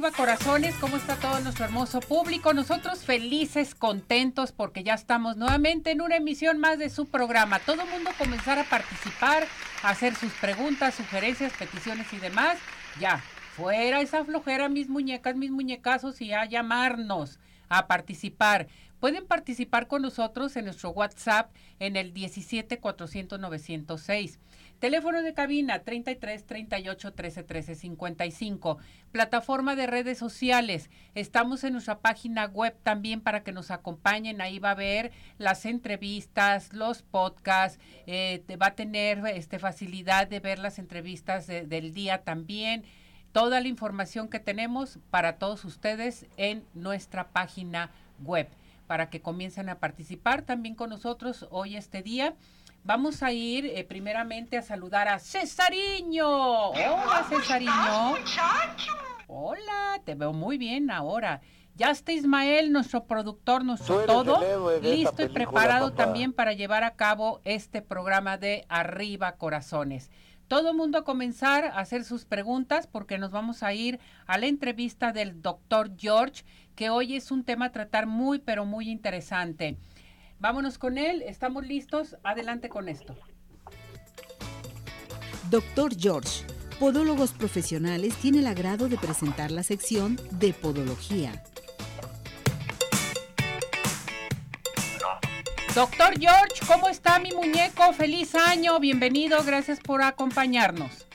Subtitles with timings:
[0.00, 2.52] Corazones, ¿cómo está todo nuestro hermoso público?
[2.52, 7.60] Nosotros felices, contentos porque ya estamos nuevamente en una emisión más de su programa.
[7.60, 9.46] Todo el mundo comenzar a participar,
[9.82, 12.58] a hacer sus preguntas, sugerencias, peticiones y demás.
[13.00, 13.22] Ya,
[13.56, 17.38] fuera esa flojera, mis muñecas, mis muñecazos y a llamarnos
[17.70, 18.68] a participar.
[19.00, 24.38] Pueden participar con nosotros en nuestro WhatsApp en el 17 400 906.
[24.78, 28.78] Teléfono de cabina 33 38 13 13 55.
[29.10, 30.90] Plataforma de redes sociales.
[31.14, 34.42] Estamos en nuestra página web también para que nos acompañen.
[34.42, 37.80] Ahí va a ver las entrevistas, los podcasts.
[38.06, 42.84] Eh, va a tener este, facilidad de ver las entrevistas del día también.
[43.32, 47.90] Toda la información que tenemos para todos ustedes en nuestra página
[48.22, 48.48] web
[48.86, 52.34] para que comiencen a participar también con nosotros hoy este día.
[52.86, 56.68] Vamos a ir eh, primeramente a saludar a Cesariño.
[56.68, 58.14] Hola, Cesariño.
[59.26, 61.40] Hola, te veo muy bien ahora.
[61.74, 64.40] Ya está Ismael, nuestro productor, nuestro todo,
[64.80, 70.08] listo y preparado también para llevar a cabo este programa de Arriba Corazones.
[70.46, 74.38] Todo el mundo a comenzar a hacer sus preguntas porque nos vamos a ir a
[74.38, 76.44] la entrevista del doctor George,
[76.76, 79.76] que hoy es un tema a tratar muy, pero muy interesante.
[80.38, 83.16] Vámonos con él, estamos listos, adelante con esto.
[85.50, 86.44] Doctor George,
[86.78, 91.42] Podólogos Profesionales, tiene el agrado de presentar la sección de Podología.
[95.74, 97.92] Doctor George, ¿cómo está mi muñeco?
[97.92, 101.06] Feliz año, bienvenido, gracias por acompañarnos.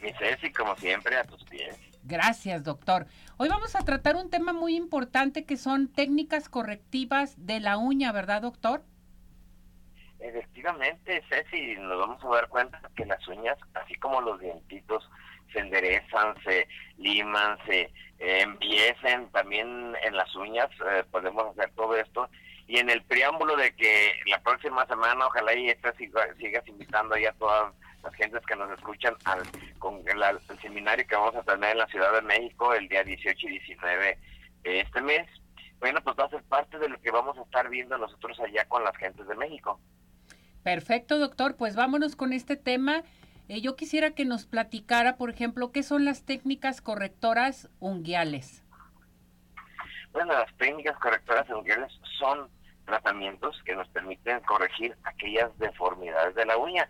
[0.00, 1.76] Mi Ceci, como siempre, a tus pies.
[2.04, 3.06] Gracias, doctor.
[3.38, 8.10] Hoy vamos a tratar un tema muy importante que son técnicas correctivas de la uña,
[8.10, 8.82] ¿verdad, doctor?
[10.18, 15.06] Efectivamente, Ceci, nos vamos a dar cuenta que las uñas, así como los dientitos,
[15.52, 16.66] se enderezan, se
[16.96, 17.82] liman, se
[18.20, 22.30] eh, empiecen también en las uñas eh, podemos hacer todo esto.
[22.66, 27.26] Y en el preámbulo de que la próxima semana, ojalá y esta sigas invitando ahí
[27.26, 27.74] a todas
[28.06, 29.42] las gentes que nos escuchan al,
[29.78, 33.48] con el, seminario que vamos a tener en la Ciudad de México el día 18
[33.48, 34.18] y 19
[34.62, 35.28] de este mes.
[35.80, 38.64] Bueno, pues va a ser parte de lo que vamos a estar viendo nosotros allá
[38.68, 39.80] con las gentes de México.
[40.62, 41.56] Perfecto, doctor.
[41.56, 43.02] Pues vámonos con este tema.
[43.48, 48.64] Eh, yo quisiera que nos platicara, por ejemplo, qué son las técnicas correctoras unguiales.
[50.12, 52.48] Bueno, las técnicas correctoras unguiales son
[52.86, 56.88] tratamientos que nos permiten corregir aquellas deformidades de la uña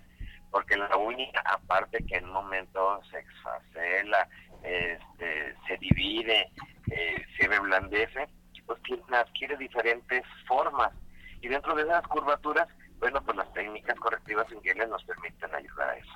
[0.50, 4.28] porque la uña, aparte que en un momento se exfacela,
[4.62, 6.50] este, se divide,
[6.90, 8.28] eh, se reblandece,
[8.66, 8.80] pues
[9.12, 10.92] adquiere diferentes formas.
[11.40, 12.68] Y dentro de esas curvaturas,
[12.98, 16.12] bueno, pues las técnicas correctivas inguiales nos permiten ayudar a eso.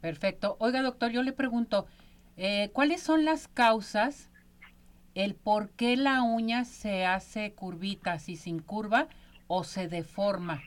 [0.00, 0.56] Perfecto.
[0.60, 1.86] Oiga, doctor, yo le pregunto,
[2.36, 4.30] eh, ¿cuáles son las causas,
[5.14, 9.08] el por qué la uña se hace curvita, así sin curva,
[9.46, 10.62] o se deforma?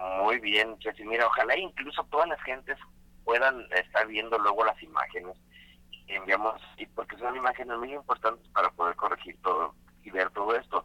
[0.00, 1.04] Muy bien, Jessy.
[1.04, 2.78] Mira, ojalá incluso todas las gentes
[3.24, 5.36] puedan estar viendo luego las imágenes
[6.06, 10.56] y enviamos, y porque son imágenes muy importantes para poder corregir todo y ver todo
[10.56, 10.84] esto.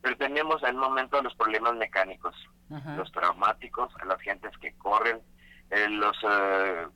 [0.00, 2.34] Pero tenemos en el momento los problemas mecánicos,
[2.96, 5.20] los traumáticos, las gentes que corren,
[5.70, 6.86] eh, los eh,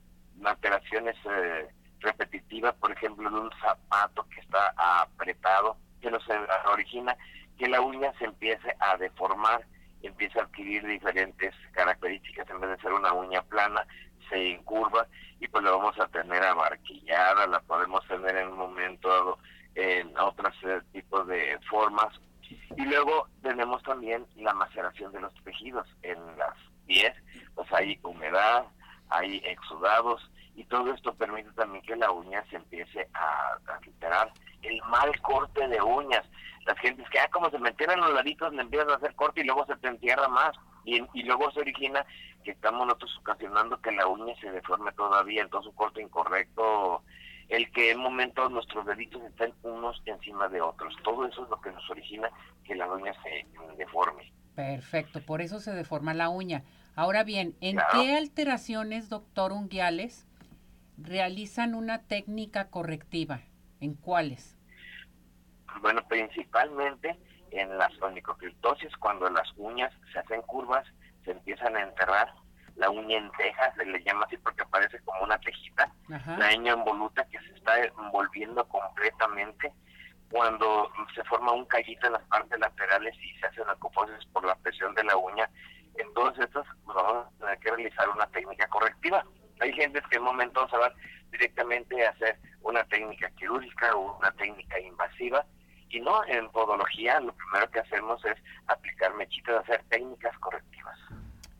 [0.44, 1.68] alteraciones eh,
[2.00, 6.22] repetitivas, por ejemplo, de un zapato que está apretado, que nos
[6.70, 7.16] origina
[7.58, 9.64] que la uña se empiece a deformar
[10.06, 13.86] empieza a adquirir diferentes características, en vez de ser una uña plana,
[14.28, 15.06] se incurva
[15.40, 19.38] y pues la vamos a tener abarquillada, la podemos tener en un momento dado
[19.74, 22.08] en otros eh, tipos de formas.
[22.76, 26.54] Y luego tenemos también la maceración de los tejidos en las
[26.86, 27.14] pies,
[27.54, 28.64] pues hay humedad,
[29.10, 33.80] hay exudados y todo esto permite también que la uña se empiece a, a
[34.62, 36.24] El mal corte de uñas,
[36.66, 39.44] las gentes que, ah, como se metieran los laditos, le empiezan a hacer corte y
[39.44, 40.56] luego se te entierra más.
[40.84, 42.04] Y, y luego se origina
[42.44, 47.02] que estamos nosotros ocasionando que la uña se deforme todavía, entonces un corte incorrecto,
[47.48, 50.94] el que en momentos nuestros deditos estén unos encima de otros.
[51.02, 52.30] Todo eso es lo que nos origina
[52.64, 53.46] que la uña se
[53.76, 54.32] deforme.
[54.54, 56.64] Perfecto, por eso se deforma la uña.
[56.94, 60.26] Ahora bien, ¿en qué alteraciones, doctor Unguiales,
[60.96, 63.42] realizan una técnica correctiva?
[63.80, 64.56] ¿En cuáles?
[65.80, 67.18] Bueno, principalmente
[67.50, 70.86] en las onicocriptosis, cuando las uñas se hacen curvas,
[71.24, 72.32] se empiezan a enterrar,
[72.76, 76.74] la uña en teja, se le llama así porque parece como una tejita, la uña
[76.74, 79.72] involuta que se está envolviendo completamente,
[80.30, 84.44] cuando se forma un callito en las partes laterales y se hace una coposis por
[84.44, 85.50] la presión de la uña,
[85.96, 89.24] en todas estas pues, vamos a tener que realizar una técnica correctiva.
[89.60, 90.92] Hay gente que en momentos se van
[91.30, 95.44] directamente hacer una técnica quirúrgica o una técnica invasiva,
[95.90, 98.36] y no, en podología lo primero que hacemos es
[98.66, 100.98] aplicar mechitas, hacer técnicas correctivas.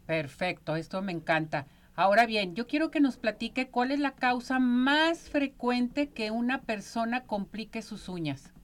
[0.07, 1.67] Perfecto, esto me encanta.
[1.95, 6.63] Ahora bien, yo quiero que nos platique cuál es la causa más frecuente que una
[6.63, 8.55] persona complique sus uñas.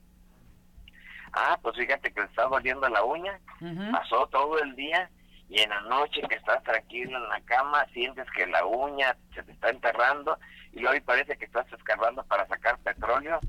[1.33, 3.39] Ah, pues fíjate que le está doliendo la uña,
[3.91, 5.09] pasó todo el día
[5.49, 9.43] y en la noche que estás tranquilo en la cama sientes que la uña se
[9.43, 10.37] te está enterrando
[10.73, 13.39] y luego parece que estás escarbando para sacar petróleo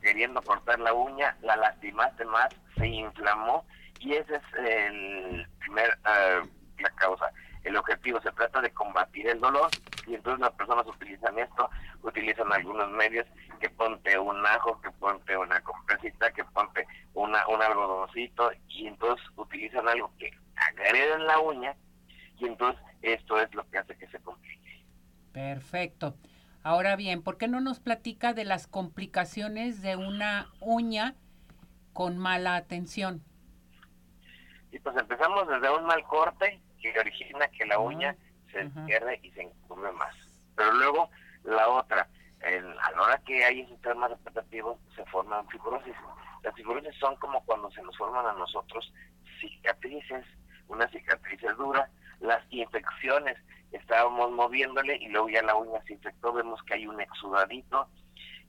[0.00, 3.64] queriendo cortar la uña, la lastimaste más, se inflamó
[4.00, 6.42] y ese es el primer, eh,
[6.78, 7.30] la causa.
[7.62, 9.70] El objetivo se trata de combatir el dolor
[10.06, 11.70] y entonces las personas utilizan esto,
[12.02, 13.26] utilizan algunos medios
[13.58, 19.26] que ponte un ajo, que ponte una compresita, que ponte una, un algodoncito y entonces
[19.36, 21.76] utilizan algo que agrede la uña
[22.38, 24.84] y entonces esto es lo que hace que se complique.
[25.32, 26.16] Perfecto.
[26.62, 31.14] Ahora bien, ¿por qué no nos platica de las complicaciones de una uña
[31.92, 33.22] con mala atención?
[34.72, 38.16] Y pues empezamos desde un mal corte que origina que la uña
[38.50, 40.14] se pierde y se encurve más.
[40.56, 41.10] Pero luego
[41.44, 42.08] la otra,
[42.42, 45.94] a la hora que hay esos temas repetitivos, se forman fibrosis.
[46.42, 48.92] Las fibrosis son como cuando se nos forman a nosotros
[49.40, 50.24] cicatrices,
[50.68, 51.88] una cicatriz dura,
[52.20, 53.36] las infecciones
[53.72, 57.88] estábamos moviéndole y luego ya la uña se infectó, vemos que hay un exudadito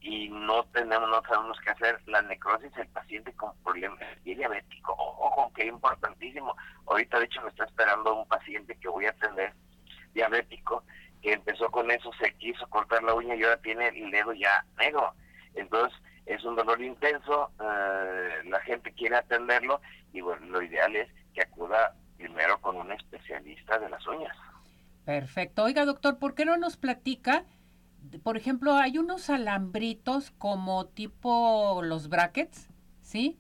[0.02, 2.00] y no tenemos, no sabemos qué hacer.
[2.06, 6.56] La necrosis, el paciente con problemas diabético, ojo, que es importantísimo.
[6.86, 9.54] Ahorita, de hecho, me está esperando un paciente que voy a atender
[10.14, 10.84] diabético,
[11.24, 14.64] que empezó con eso, se quiso cortar la uña y ahora tiene el dedo ya
[14.78, 15.14] negro.
[15.56, 15.98] Entonces,
[16.28, 19.82] es un dolor intenso, eh, la gente quiere atenderlo
[20.14, 24.36] y bueno, lo ideal es que acuda primero con un especialista de las uñas.
[25.06, 25.64] Perfecto.
[25.64, 27.46] Oiga, doctor, ¿por qué no nos platica?
[28.24, 32.70] Por ejemplo, hay unos alambritos como tipo los brackets,
[33.02, 33.40] ¿sí?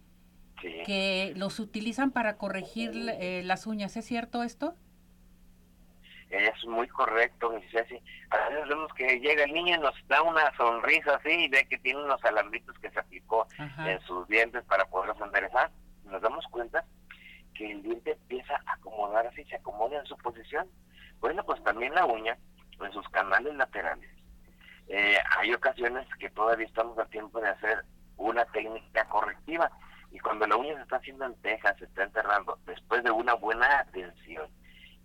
[0.62, 0.83] Sí.
[0.86, 3.98] Que los utilizan para corregir eh, las uñas.
[3.98, 4.75] ¿Es cierto esto?
[6.30, 8.01] Es muy correcto, Ceci.
[8.30, 11.66] A veces vemos que llega el niño y nos da una sonrisa así y ve
[11.69, 15.72] que tiene unos alambritos que se aplicó en sus dientes para poderlos enderezar.
[16.06, 16.83] Nos damos cuenta
[17.56, 20.69] que el diente empieza a acomodar así, se acomoda en su posición
[21.19, 22.38] bueno, pues también la uña,
[22.80, 24.10] en sus canales laterales.
[24.88, 27.84] Eh, hay ocasiones que todavía estamos a tiempo de hacer
[28.18, 29.72] una técnica correctiva
[30.12, 33.34] y cuando la uña se está haciendo en tejas, se está enterrando, después de una
[33.34, 34.48] buena atención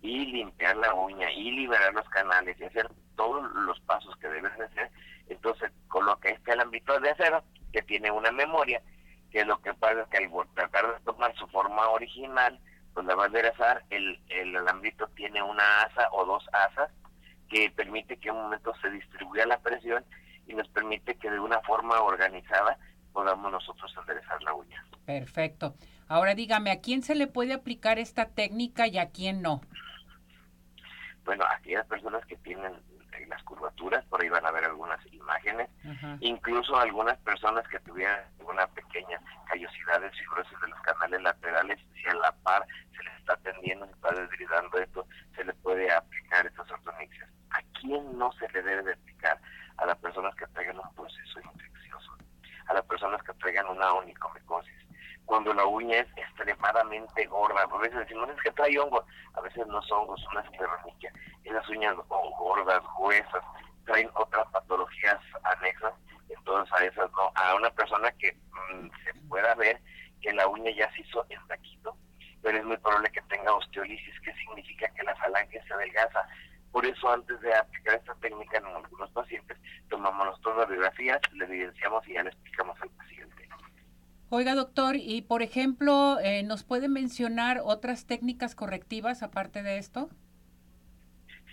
[0.01, 4.55] y limpiar la uña y liberar los canales y hacer todos los pasos que deben
[4.57, 4.91] de hacer,
[5.27, 7.43] entonces coloca este alambito de acero
[7.73, 8.81] que tiene una memoria,
[9.31, 12.59] que lo que pasa es que al tratar de tomar su forma original,
[12.93, 16.91] pues la va a enderezar, el, el alambrito tiene una asa o dos asas
[17.49, 20.03] que permite que en un momento se distribuya la presión
[20.47, 22.77] y nos permite que de una forma organizada
[23.13, 24.85] podamos nosotros enderezar la uña.
[25.05, 25.75] Perfecto.
[26.07, 29.61] Ahora dígame, ¿a quién se le puede aplicar esta técnica y a quién no?
[31.23, 32.73] Bueno, a aquellas personas que tienen
[33.31, 35.69] las curvaturas, por ahí van a ver algunas imágenes,
[36.19, 42.07] incluso algunas personas que tuvieran una pequeña callosidad de fibrosis de los canales laterales, si
[42.07, 46.45] a la par se les está atendiendo, se está desgridando esto, se les puede aplicar
[46.45, 47.29] estas ortonixias.
[47.51, 49.39] ¿A quién no se le debe de aplicar?
[49.77, 52.11] A las personas que traigan un proceso infeccioso,
[52.67, 54.81] a las personas que traigan una onicomicosis,
[55.25, 57.61] cuando la uña es extremadamente gorda.
[57.61, 59.05] A veces decimos, es que trae hongos.
[59.33, 61.13] A veces no son hongos, son una escleromiquia.
[61.51, 63.43] Esas uñas gordas, gruesas,
[63.85, 65.93] traen otras patologías anexas.
[66.29, 67.31] Entonces a esas no.
[67.35, 69.79] A una persona que mm, se pueda ver
[70.21, 71.97] que la uña ya se hizo en taquito,
[72.41, 76.25] pero es muy probable que tenga osteolisis, que significa que la falange se adelgaza.
[76.71, 79.57] Por eso antes de aplicar esta técnica en algunos pacientes,
[79.89, 83.49] tomamos nuestras radiografías, le evidenciamos y ya le explicamos al paciente.
[84.29, 90.09] Oiga, doctor, y por ejemplo, eh, ¿nos puede mencionar otras técnicas correctivas aparte de esto?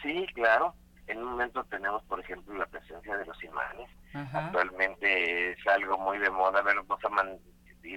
[0.02, 0.74] Sí, claro.
[1.06, 3.88] En un momento tenemos, por ejemplo, la presencia de los imanes.
[4.32, 6.98] Actualmente es algo muy de moda ver dos,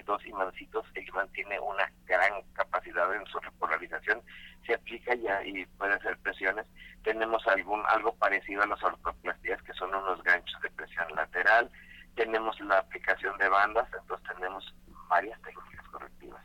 [0.06, 0.86] dos imancitos.
[0.94, 4.22] El imán tiene una gran capacidad en su repolarización.
[4.66, 6.66] Se aplica ya y puede hacer presiones.
[7.02, 11.70] Tenemos algún algo parecido a las ortoplastías, que son unos ganchos de presión lateral
[12.14, 14.74] tenemos la aplicación de bandas, entonces tenemos
[15.08, 16.44] varias técnicas correctivas.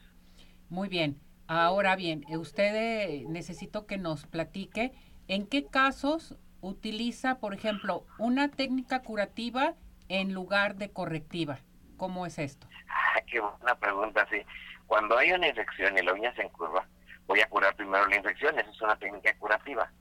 [0.69, 1.21] Muy bien.
[1.47, 4.91] Ahora bien, usted eh, necesito que nos platique
[5.27, 9.73] en qué casos utiliza, por ejemplo, una técnica curativa
[10.09, 11.59] en lugar de correctiva.
[11.97, 12.67] ¿Cómo es esto?
[12.89, 14.41] Ah, qué buena pregunta, sí.
[14.85, 16.87] Cuando hay una infección y la uña se encurva,
[17.25, 19.91] voy a curar primero la infección, esa es una técnica curativa.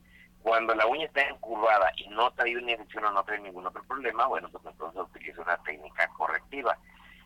[0.42, 3.82] Cuando la uña está encurvada y no trae una infección o no trae ningún otro
[3.82, 6.78] problema, bueno, pues entonces utilizo una técnica correctiva.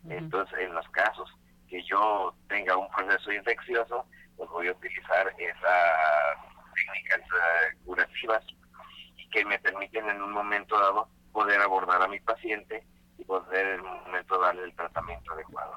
[0.09, 1.29] Entonces, en los casos
[1.69, 4.05] que yo tenga un proceso infeccioso,
[4.35, 6.50] pues voy a utilizar esas
[6.91, 8.43] técnicas eh, curativas
[9.31, 12.83] que me permiten en un momento dado poder abordar a mi paciente
[13.17, 15.73] y poder en un momento darle el tratamiento adecuado.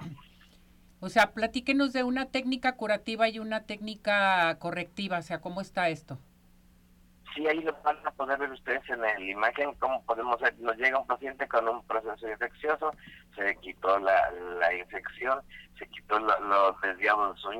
[1.00, 5.88] O sea, platíquenos de una técnica curativa y una técnica correctiva, o sea, ¿cómo está
[5.88, 6.18] esto?
[7.34, 10.76] Sí, ahí lo van a poder ver ustedes en la imagen, cómo podemos ver, nos
[10.76, 12.92] llega un paciente con un proceso infeccioso,
[13.34, 15.40] se quitó la, la infección,
[15.76, 17.50] se quitó los desviados de su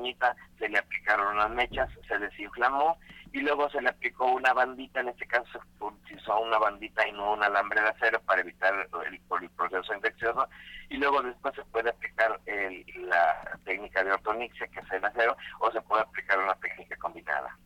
[0.57, 2.97] se le aplicaron unas mechas, se desinflamó
[3.33, 5.59] y luego se le aplicó una bandita, en este caso
[6.07, 9.93] se usó una bandita y no un alambre de acero para evitar el, el proceso
[9.93, 10.47] infeccioso
[10.89, 15.35] y luego después se puede aplicar el, la técnica de ortonixia que es el acero
[15.59, 17.57] o se puede aplicar una técnica combinada.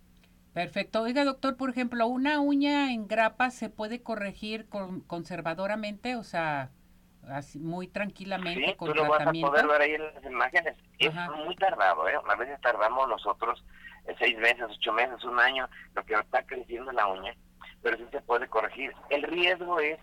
[0.53, 1.01] Perfecto.
[1.01, 6.71] Oiga, doctor, por ejemplo, una uña en grapa se puede corregir con, conservadoramente, o sea,
[7.27, 10.75] así, muy tranquilamente sí, con tú lo vas a poder ver ahí en las imágenes.
[10.97, 11.13] Es
[11.45, 12.19] muy tardado, ¿eh?
[12.27, 13.63] A veces tardamos nosotros
[14.05, 17.35] eh, seis meses, ocho meses, un año, lo que está creciendo la uña,
[17.81, 18.91] pero sí se puede corregir.
[19.09, 19.99] El riesgo es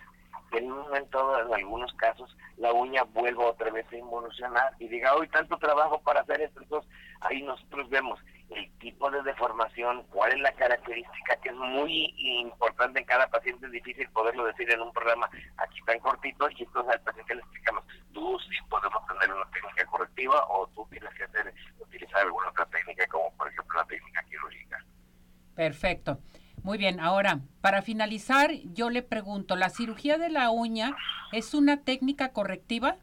[0.51, 4.87] que en un momento, en algunos casos, la uña vuelva otra vez a involucionar y
[4.87, 10.05] diga, hoy tanto trabajo para hacer esto, entonces ahí nosotros vemos el tipo de deformación,
[10.11, 14.71] cuál es la característica, que es muy importante en cada paciente, es difícil poderlo decir
[14.71, 19.05] en un programa aquí tan cortito, y entonces al paciente le explicamos, tú sí podemos
[19.07, 23.49] tener una técnica correctiva o tú tienes que hacer, utilizar alguna otra técnica, como por
[23.49, 24.85] ejemplo la técnica quirúrgica.
[25.55, 26.19] Perfecto.
[26.63, 30.97] Muy bien, ahora, para finalizar, yo le pregunto, ¿la cirugía de la uña
[31.33, 32.97] es una técnica correctiva?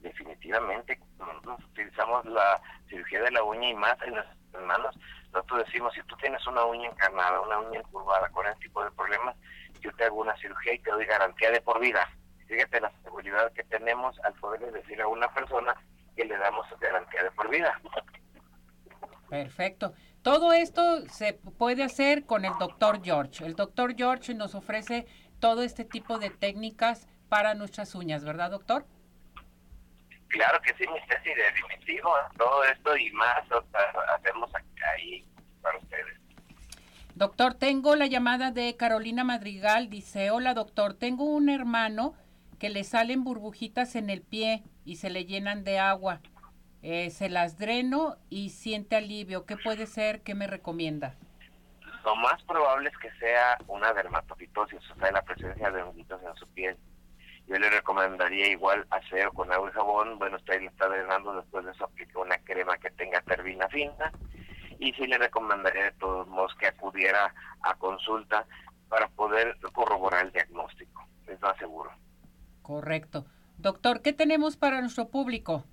[0.00, 4.26] Definitivamente, nosotros utilizamos la cirugía de la uña y más en las
[4.66, 4.96] manos.
[5.32, 8.90] Nosotros decimos, si tú tienes una uña encarnada, una uña curvada con ese tipo de
[8.92, 9.36] problemas,
[9.80, 12.08] yo te hago una cirugía y te doy garantía de por vida.
[12.46, 15.74] Fíjate la seguridad que tenemos al poder decir a una persona
[16.16, 17.80] que le damos garantía de por vida.
[19.28, 19.94] Perfecto.
[20.22, 23.44] Todo esto se puede hacer con el doctor George.
[23.46, 25.06] El doctor George nos ofrece
[25.38, 28.84] todo este tipo de técnicas para nuestras uñas, ¿verdad, doctor?
[30.30, 32.14] Claro que sí, mi Ceci, definitivo.
[32.38, 33.42] Todo esto y más
[34.16, 34.50] hacemos
[34.94, 35.26] ahí
[35.60, 36.18] para ustedes.
[37.16, 39.90] Doctor, tengo la llamada de Carolina Madrigal.
[39.90, 42.14] Dice, hola doctor, tengo un hermano
[42.58, 46.20] que le salen burbujitas en el pie y se le llenan de agua.
[46.82, 49.44] Eh, se las dreno y siente alivio.
[49.46, 50.22] ¿Qué puede ser?
[50.22, 51.16] ¿Qué me recomienda?
[52.04, 56.34] Lo más probable es que sea una dermatofitosis, o sea, la presencia de honguitos en
[56.36, 56.78] su piel.
[57.50, 60.20] Yo le recomendaría igual hacer con agua y jabón.
[60.20, 64.12] Bueno, usted le está drenando, después de eso aplica una crema que tenga terbina fina.
[64.78, 68.46] Y sí le recomendaría de todos modos que acudiera a consulta
[68.88, 71.08] para poder corroborar el diagnóstico.
[71.26, 71.90] Es más seguro.
[72.62, 73.26] Correcto.
[73.58, 75.64] Doctor, ¿qué tenemos para nuestro público?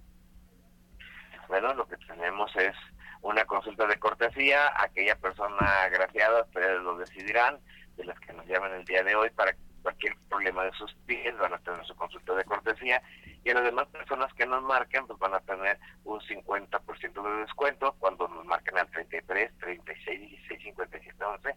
[1.48, 2.76] Bueno, lo que tenemos es
[3.22, 4.72] una consulta de cortesía.
[4.82, 7.60] Aquella persona agraciada, ustedes lo decidirán,
[7.98, 9.56] de las que nos llaman el día de hoy, para
[9.88, 13.01] cualquier problema de sus pies, van a tener su consulta de cortesía.
[13.46, 17.41] Y a las demás personas que nos marquen, pues van a tener un 50% de
[17.41, 21.56] descuento cuando nos marquen al 33, 36, 16, 57, 11.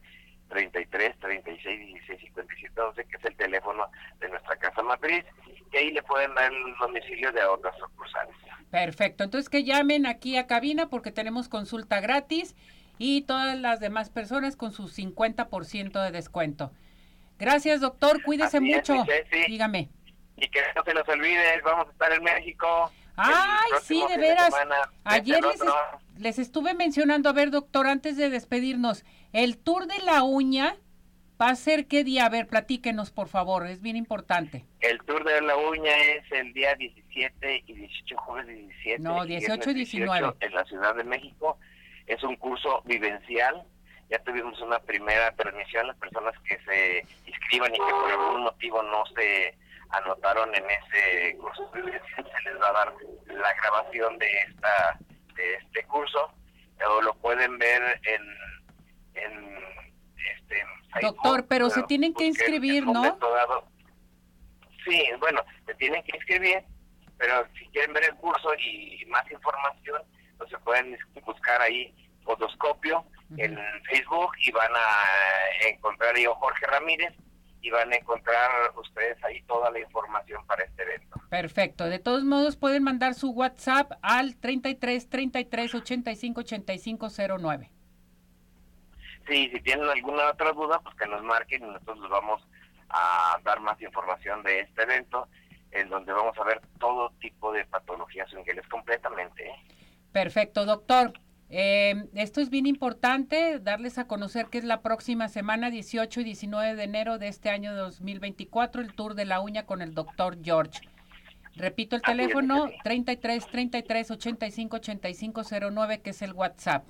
[0.49, 3.87] 33 36 16 57 11, que es el teléfono
[4.19, 5.25] de nuestra casa matriz,
[5.73, 8.35] y ahí le pueden dar el domicilio de otras sucursales.
[8.69, 12.57] Perfecto, entonces que llamen aquí a cabina porque tenemos consulta gratis
[12.99, 16.73] y todas las demás personas con su 50% de descuento.
[17.41, 19.05] Gracias, doctor, cuídese mucho.
[19.49, 19.89] Dígame.
[20.37, 22.93] Y que no se nos olvide, vamos a estar en México.
[23.17, 24.55] Ay, sí, de veras.
[25.05, 25.61] Ayer les,
[26.19, 30.77] les estuve mencionando, a ver, doctor, antes de despedirnos, el tour de la uña
[31.41, 32.27] ¿Va a ser qué día?
[32.27, 34.67] A ver, platíquenos, por favor, es bien importante.
[34.81, 39.03] El Tour de la Uña es el día 17 y 18, jueves 17.
[39.03, 40.35] No, 18 y 19.
[40.39, 41.59] en la Ciudad de México.
[42.07, 43.63] Es un curso vivencial.
[44.11, 45.87] Ya tuvimos una primera transmisión.
[45.87, 49.57] Las personas que se inscriban y que por algún motivo no se
[49.91, 52.95] anotaron en ese curso se les va a dar
[53.27, 54.99] la grabación de, esta,
[55.35, 56.33] de este curso.
[56.89, 58.23] O lo pueden ver en,
[59.15, 59.59] en
[60.35, 60.65] este,
[61.03, 63.19] Doctor, pero se tienen que inscribir, ¿no?
[64.85, 66.65] Sí, bueno, se tienen que inscribir,
[67.19, 70.03] pero si quieren ver el curso y más información,
[70.49, 73.05] se pueden buscar ahí Fotoscopio
[73.37, 77.15] en Facebook y van a encontrar yo Jorge Ramírez
[77.63, 81.21] y van a encontrar ustedes ahí toda la información para este evento.
[81.29, 81.85] Perfecto.
[81.85, 87.09] De todos modos pueden mandar su WhatsApp al 33 33 85 85
[87.39, 87.71] 09.
[89.29, 92.43] Sí, si tienen alguna otra duda, pues que nos marquen y nosotros les vamos
[92.89, 95.29] a dar más información de este evento,
[95.71, 99.47] en donde vamos a ver todo tipo de patologías en inglés completamente.
[99.47, 99.55] ¿eh?
[100.11, 101.13] Perfecto, doctor.
[101.53, 106.25] Eh, esto es bien importante, darles a conocer que es la próxima semana, 18 y
[106.25, 110.39] 19 de enero de este año 2024, el Tour de la Uña con el doctor
[110.43, 110.81] George.
[111.57, 115.43] Repito el teléfono, 33 33 85 85
[115.73, 116.87] 09, que es el WhatsApp.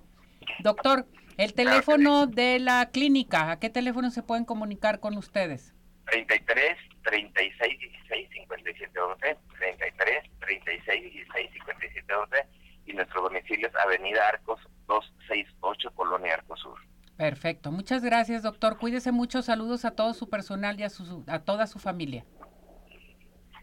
[0.58, 1.06] Doctor,
[1.38, 5.74] el teléfono de la clínica, ¿a qué teléfono se pueden comunicar con ustedes?
[6.10, 12.59] 33 36 16 57 11, 33 36 16 57 11
[12.90, 16.78] y nuestro domicilio es Avenida Arcos 268, Colonia Arcos Sur.
[17.16, 17.70] Perfecto.
[17.70, 18.78] Muchas gracias, doctor.
[18.78, 19.42] Cuídese mucho.
[19.42, 22.24] Saludos a todo su personal y a, su, a toda su familia.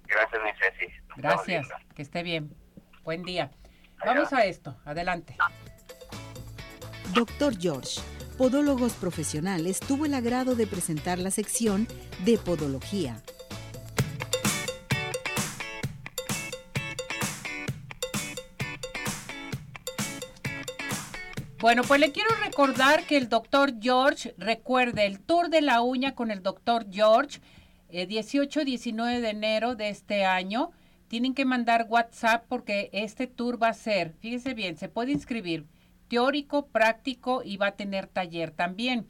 [0.05, 0.93] Gracias, mi Ceci.
[1.17, 1.67] Gracias.
[1.95, 2.55] Que esté bien.
[3.03, 3.51] Buen día.
[4.05, 4.77] Vamos a esto.
[4.85, 5.35] Adelante.
[7.13, 7.99] Doctor George,
[8.37, 11.87] Podólogos Profesionales, tuvo el agrado de presentar la sección
[12.25, 13.23] de Podología.
[21.67, 26.15] Bueno, pues le quiero recordar que el doctor George, recuerde, el tour de la uña
[26.15, 27.41] con el doctor George,
[27.91, 30.71] 18-19 eh, de enero de este año.
[31.09, 35.65] Tienen que mandar WhatsApp porque este tour va a ser, fíjese bien, se puede inscribir
[36.07, 39.05] teórico, práctico y va a tener taller también.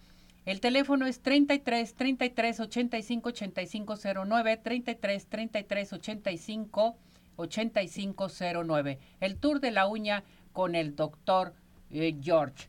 [0.45, 3.95] El teléfono es 33 33 85 85
[4.25, 6.97] 09, 33 33 85
[7.35, 8.27] 85
[8.65, 8.99] 09.
[9.19, 10.23] El tour de la uña
[10.53, 11.53] con el doctor
[11.91, 12.67] eh, George.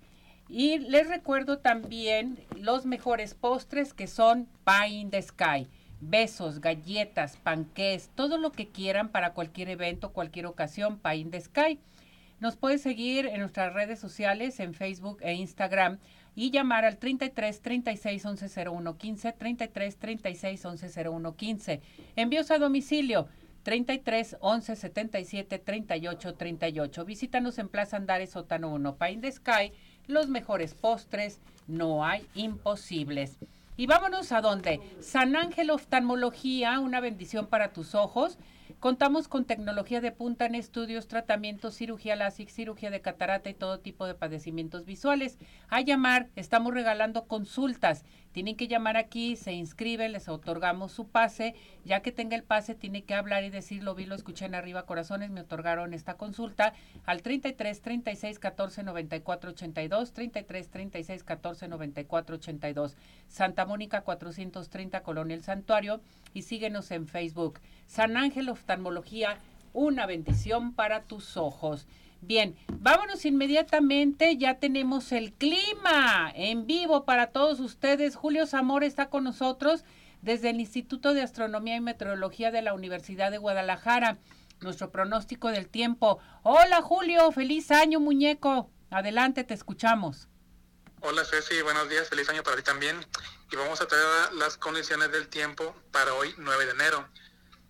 [0.48, 5.68] Y les recuerdo también los mejores postres que son Pie in the Sky.
[6.00, 11.40] Besos, galletas, panqués, todo lo que quieran para cualquier evento, cualquier ocasión, Pie in the
[11.40, 11.78] Sky.
[12.40, 15.98] Nos puede seguir en nuestras redes sociales, en Facebook e Instagram
[16.36, 21.80] y llamar al 33 36 11 01 15, 33 36 11 01 15.
[22.14, 23.28] Envíos a domicilio
[23.68, 27.04] 33 11 77 38 38.
[27.04, 29.74] Visítanos en Plaza Andares Sótano 1, Pain de Sky.
[30.06, 33.36] Los mejores postres, no hay imposibles.
[33.76, 34.80] Y vámonos a dónde?
[35.00, 38.38] San Ángel Oftalmología, una bendición para tus ojos.
[38.80, 43.80] Contamos con tecnología de punta en estudios, tratamientos, cirugía láser, cirugía de catarata y todo
[43.80, 45.38] tipo de padecimientos visuales.
[45.68, 48.04] A llamar, estamos regalando consultas.
[48.32, 51.54] Tienen que llamar aquí, se inscriben, les otorgamos su pase.
[51.84, 54.54] Ya que tenga el pase, tiene que hablar y decir, lo vi, lo escuché en
[54.54, 61.68] arriba, corazones, me otorgaron esta consulta al 33 36 14 94 82, 33 36 14
[61.68, 62.96] 94 82.
[63.26, 66.00] Santa Mónica 430, Colonia El Santuario.
[66.34, 67.58] Y síguenos en Facebook.
[67.88, 69.40] San Ángel Oftalmología,
[69.72, 71.86] una bendición para tus ojos.
[72.20, 78.14] Bien, vámonos inmediatamente, ya tenemos el clima en vivo para todos ustedes.
[78.14, 79.84] Julio Zamora está con nosotros
[80.20, 84.18] desde el Instituto de Astronomía y Meteorología de la Universidad de Guadalajara.
[84.60, 86.18] Nuestro pronóstico del tiempo.
[86.42, 88.70] Hola Julio, feliz año muñeco.
[88.90, 90.28] Adelante, te escuchamos.
[91.00, 92.96] Hola Ceci, buenos días, feliz año para ti también.
[93.52, 97.08] Y vamos a traer las condiciones del tiempo para hoy, 9 de enero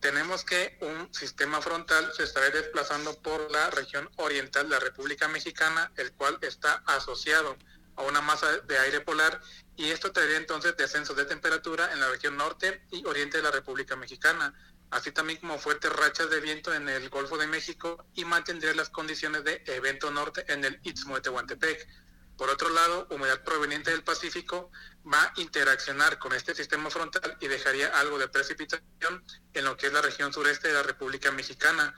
[0.00, 5.28] tenemos que un sistema frontal se estará desplazando por la región oriental de la República
[5.28, 7.56] Mexicana, el cual está asociado
[7.96, 9.40] a una masa de aire polar
[9.76, 13.50] y esto traería entonces descensos de temperatura en la región norte y oriente de la
[13.50, 14.54] República Mexicana,
[14.90, 18.90] así también como fuertes rachas de viento en el Golfo de México y mantendría las
[18.90, 21.88] condiciones de evento norte en el Istmo de Tehuantepec.
[22.37, 24.70] Por otro lado, humedad proveniente del Pacífico
[25.12, 29.86] va a interaccionar con este sistema frontal y dejaría algo de precipitación en lo que
[29.86, 31.94] es la región sureste de la República Mexicana.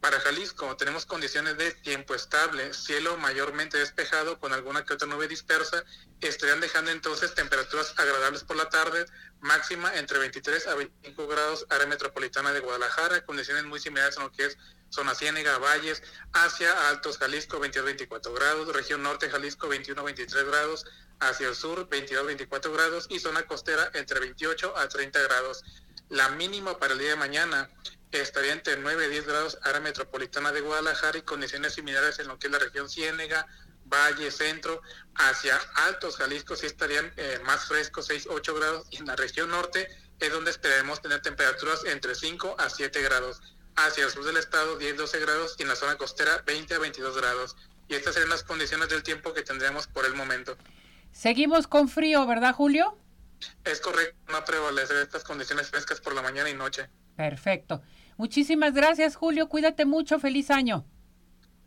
[0.00, 5.26] Para Jalisco tenemos condiciones de tiempo estable, cielo mayormente despejado con alguna que otra nube
[5.26, 5.84] dispersa,
[6.20, 9.06] estarían dejando entonces temperaturas agradables por la tarde,
[9.40, 14.32] máxima entre 23 a 25 grados área metropolitana de Guadalajara, condiciones muy similares a lo
[14.32, 14.58] que es
[14.90, 20.86] zona Ciénega, Valles, hacia Altos Jalisco 22-24 grados, región norte Jalisco 21-23 grados,
[21.20, 25.64] hacia el sur 22-24 grados y zona costera entre 28 a 30 grados.
[26.08, 27.70] La mínima para el día de mañana
[28.12, 32.38] estaría entre 9 y 10 grados área metropolitana de Guadalajara y condiciones similares en lo
[32.38, 33.46] que es la región Ciénega,
[33.84, 34.82] Valle, Centro,
[35.14, 39.88] hacia Altos Jalisco sí estarían eh, más frescos 6-8 grados y en la región norte
[40.18, 43.40] es donde esperaremos tener temperaturas entre 5 a 7 grados
[43.76, 47.16] hacia el sur del estado 10-12 grados y en la zona costera 20 a 22
[47.16, 47.56] grados.
[47.88, 50.56] y estas serían las condiciones del tiempo que tendríamos por el momento.
[51.16, 52.94] Seguimos con frío, ¿verdad, Julio?
[53.64, 56.90] Es correcto, no prevalecer estas condiciones frescas por la mañana y noche.
[57.16, 57.80] Perfecto.
[58.18, 59.48] Muchísimas gracias, Julio.
[59.48, 60.18] Cuídate mucho.
[60.18, 60.84] Feliz año.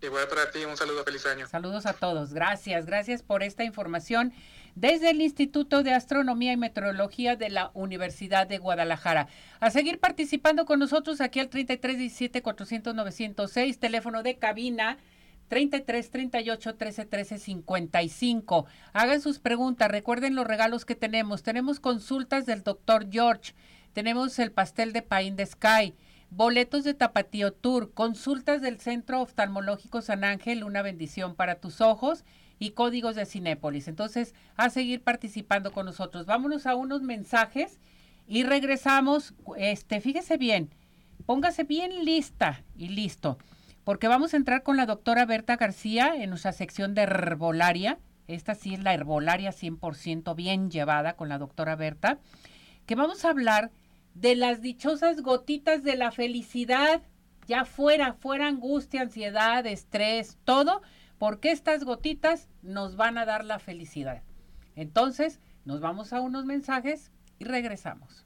[0.03, 1.47] Igual para ti, un saludo, feliz año.
[1.47, 2.31] Saludos a todos.
[2.31, 4.33] Gracias, gracias por esta información
[4.75, 9.29] desde el Instituto de Astronomía y Meteorología de la Universidad de Guadalajara.
[9.59, 14.99] A seguir participando con nosotros aquí al 3317 400 906, teléfono de cabina
[15.49, 18.65] 33 38 13 13 55.
[18.93, 21.43] Hagan sus preguntas, recuerden los regalos que tenemos.
[21.43, 23.53] Tenemos consultas del doctor George,
[23.93, 25.95] tenemos el pastel de Pain de Sky,
[26.29, 32.23] boletos de Tapatío Tour, consultas del Centro Oftalmológico San Ángel, una bendición para tus ojos
[32.59, 33.87] y códigos de Cinépolis.
[33.87, 36.27] Entonces, a seguir participando con nosotros.
[36.27, 37.79] Vámonos a unos mensajes
[38.27, 39.33] y regresamos.
[39.57, 40.69] Este, fíjese bien,
[41.25, 43.39] póngase bien lista y listo
[43.83, 47.99] porque vamos a entrar con la doctora Berta García en nuestra sección de herbolaria.
[48.27, 52.19] Esta sí es la herbolaria 100% bien llevada con la doctora Berta,
[52.85, 53.71] que vamos a hablar
[54.13, 57.01] de las dichosas gotitas de la felicidad,
[57.47, 60.81] ya fuera, fuera angustia, ansiedad, estrés, todo,
[61.17, 64.23] porque estas gotitas nos van a dar la felicidad.
[64.75, 68.25] Entonces, nos vamos a unos mensajes y regresamos.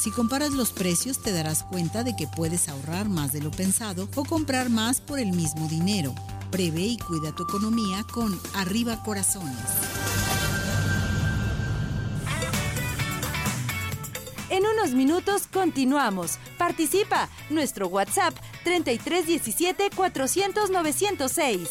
[0.00, 4.08] Si comparas los precios te darás cuenta de que puedes ahorrar más de lo pensado
[4.14, 6.14] o comprar más por el mismo dinero.
[6.50, 9.56] Prevé y cuida tu economía con Arriba Corazones.
[14.50, 16.38] En unos minutos continuamos.
[16.58, 17.28] Participa.
[17.50, 21.70] Nuestro WhatsApp 3317 400 906.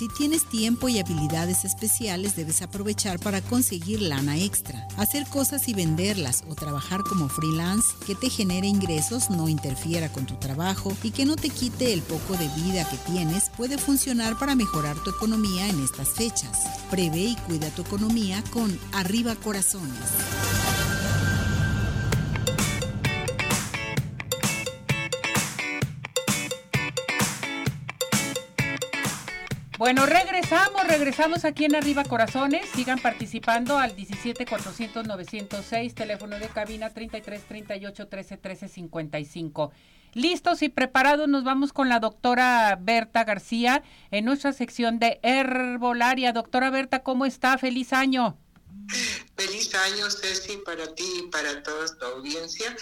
[0.00, 4.88] Si tienes tiempo y habilidades especiales, debes aprovechar para conseguir lana extra.
[4.96, 10.24] Hacer cosas y venderlas o trabajar como freelance que te genere ingresos, no interfiera con
[10.24, 14.38] tu trabajo y que no te quite el poco de vida que tienes, puede funcionar
[14.38, 16.60] para mejorar tu economía en estas fechas.
[16.90, 19.98] Prevé y cuida tu economía con Arriba Corazones.
[29.80, 32.68] Bueno, regresamos, regresamos aquí en Arriba Corazones.
[32.68, 39.72] Sigan participando al 17 400 906, teléfono de cabina 33 38 13 13 55.
[40.12, 46.34] Listos y preparados, nos vamos con la doctora Berta García en nuestra sección de herbolaria.
[46.34, 47.56] Doctora Berta, ¿cómo está?
[47.56, 48.36] Feliz año.
[49.36, 52.76] Feliz año, Ceci, para ti y para toda tu audiencia.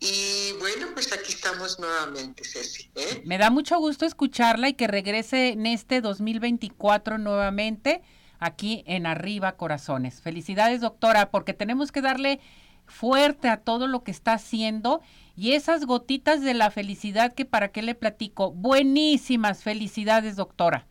[0.00, 2.90] Y bueno, pues aquí estamos nuevamente, Ceci.
[2.94, 3.22] ¿eh?
[3.24, 8.02] Me da mucho gusto escucharla y que regrese en este 2024 nuevamente
[8.38, 10.20] aquí en Arriba Corazones.
[10.20, 12.40] Felicidades, doctora, porque tenemos que darle
[12.86, 15.02] fuerte a todo lo que está haciendo
[15.36, 18.52] y esas gotitas de la felicidad que para qué le platico.
[18.52, 20.86] Buenísimas felicidades, doctora.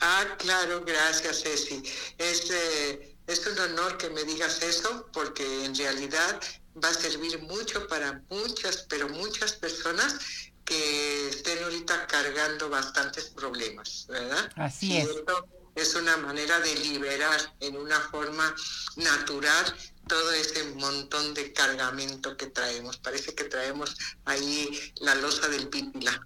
[0.00, 1.82] Ah, claro, gracias, Ceci.
[2.18, 6.40] Es, eh, es un honor que me digas eso porque en realidad
[6.82, 10.16] va a servir mucho para muchas, pero muchas personas
[10.64, 14.50] que estén ahorita cargando bastantes problemas, ¿verdad?
[14.56, 15.08] Así es.
[15.08, 18.54] Esto, es una manera de liberar en una forma
[18.96, 22.96] natural todo ese montón de cargamento que traemos.
[22.98, 26.20] Parece que traemos ahí la losa del pípila.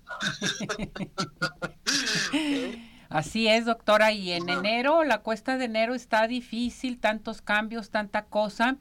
[3.08, 4.12] Así es, doctora.
[4.12, 8.76] Y en enero, la cuesta de enero está difícil, tantos cambios, tanta cosa.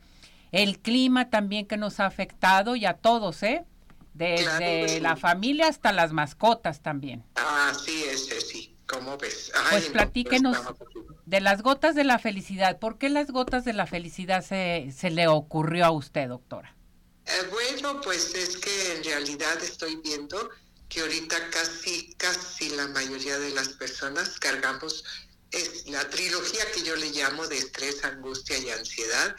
[0.52, 3.66] El clima también que nos ha afectado y a todos, ¿eh?
[4.14, 7.24] Desde la familia hasta las mascotas también.
[7.36, 8.74] Así es, sí.
[8.88, 9.52] ¿Cómo ves?
[9.70, 10.58] pues platíquenos
[11.26, 12.80] de las gotas de la felicidad.
[12.80, 16.74] ¿Por qué las gotas de la felicidad se, se le ocurrió a usted, doctora?
[17.26, 20.50] Eh, bueno, pues es que en realidad estoy viendo
[20.90, 25.04] que ahorita casi, casi la mayoría de las personas cargamos
[25.52, 29.36] es la trilogía que yo le llamo de estrés, angustia y ansiedad,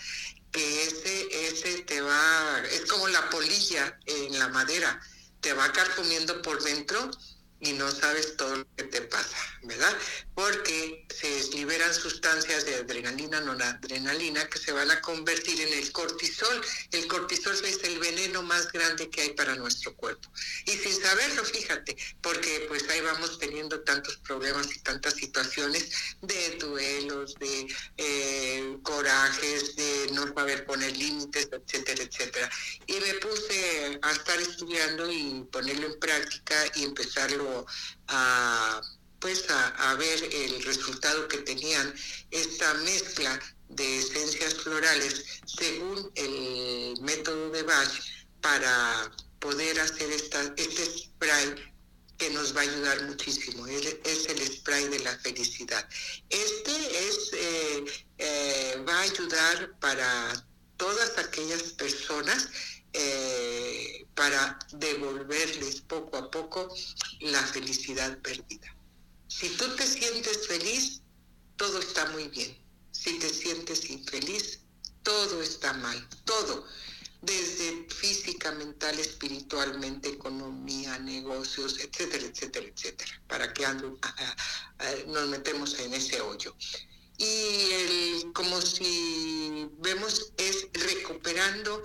[0.52, 5.00] que ese, ese te va, es como la polilla en la madera,
[5.40, 7.10] te va carcomiendo por dentro
[7.60, 9.96] y no sabes todo lo que te pasa, ¿verdad?
[10.34, 16.64] Porque se liberan sustancias de adrenalina, noradrenalina, que se van a convertir en el cortisol.
[16.92, 20.30] El cortisol es el veneno más grande que hay para nuestro cuerpo.
[20.66, 25.90] Y sin saberlo, fíjate, porque pues ahí vamos teniendo tantos problemas y tantas situaciones
[26.22, 27.66] de duelos, de
[27.96, 32.50] eh, corajes, de no saber poner límites, etcétera, etcétera.
[32.86, 37.47] Y me puse a estar estudiando y ponerlo en práctica y empezarlo
[38.08, 38.80] a
[39.20, 41.92] pues a, ver el resultado que tenían
[42.30, 47.90] esta mezcla de esencias florales según el método de Bach
[48.40, 51.54] para poder hacer esta, este spray
[52.16, 53.66] que nos va a ayudar muchísimo.
[53.66, 55.88] Es, el spray de la felicidad.
[56.28, 57.84] Este es, eh,
[58.18, 62.48] eh, va a ayudar para todas aquellas personas
[64.28, 66.68] para devolverles poco a poco
[67.20, 68.74] la felicidad perdida.
[69.26, 71.00] Si tú te sientes feliz,
[71.56, 72.58] todo está muy bien.
[72.90, 74.60] Si te sientes infeliz,
[75.02, 76.66] todo está mal, todo,
[77.22, 83.98] desde física, mental, espiritualmente, economía, negocios, etcétera, etcétera, etcétera, para que ando,
[85.06, 86.54] nos metemos en ese hoyo.
[87.16, 91.82] Y el, como si vemos, es recuperando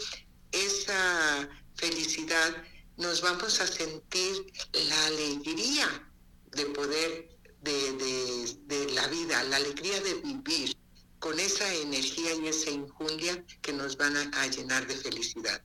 [0.51, 2.63] esa felicidad,
[2.97, 6.12] nos vamos a sentir la alegría
[6.51, 7.29] de poder,
[7.62, 10.75] de, la vida, la alegría de vivir
[11.19, 15.62] con esa energía y esa injundia que nos van a, llenar de felicidad.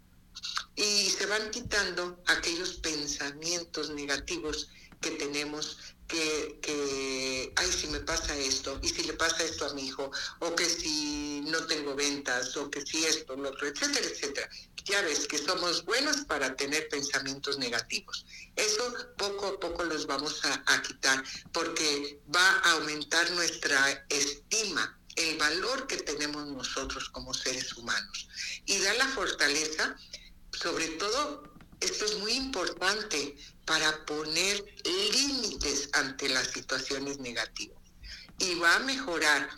[0.77, 8.35] Y se van quitando aquellos pensamientos negativos que tenemos que, que, ay, si me pasa
[8.37, 12.57] esto, y si le pasa esto a mi hijo, o que si no tengo ventas,
[12.57, 14.51] o que si esto, lo otro, etcétera, etcétera.
[14.85, 18.25] Ya ves que somos buenos para tener pensamientos negativos.
[18.57, 24.99] Eso poco a poco los vamos a, a quitar, porque va a aumentar nuestra estima,
[25.17, 28.29] el valor que tenemos nosotros como seres humanos.
[28.65, 29.95] Y da la fortaleza,
[30.53, 31.43] sobre todo,
[31.81, 33.37] esto es muy importante,
[33.69, 34.65] para poner
[35.13, 37.79] límites ante las situaciones negativas.
[38.39, 39.49] Y va a mejorar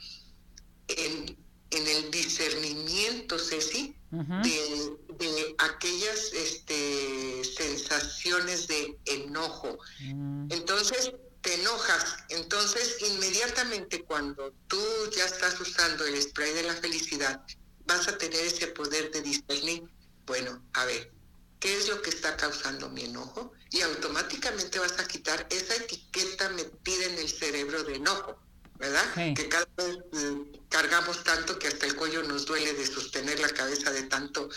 [0.88, 1.38] en,
[1.70, 9.78] el discernimiento, Ceci, de, aquellas este, sensaciones de enojo.
[10.00, 10.48] Mm.
[10.50, 12.16] Entonces, te enojas.
[12.30, 14.82] Entonces, inmediatamente cuando tú
[15.16, 17.40] ya estás usando el spray de la felicidad,
[17.86, 19.84] vas a tener ese poder de discernir.
[20.26, 21.12] Bueno, a ver,
[21.60, 23.52] ¿qué es lo que está causando mi enojo?
[23.70, 28.36] y automáticamente vas a quitar esa etiqueta metida en el cerebro de enojo,
[28.76, 29.34] ¿verdad?
[29.34, 33.48] Que cada vez mm, cargamos tanto que hasta el cuello nos duele de sostener la
[33.50, 34.48] cabeza de tanto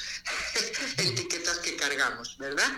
[0.98, 2.72] etiquetas que cargamos, ¿verdad?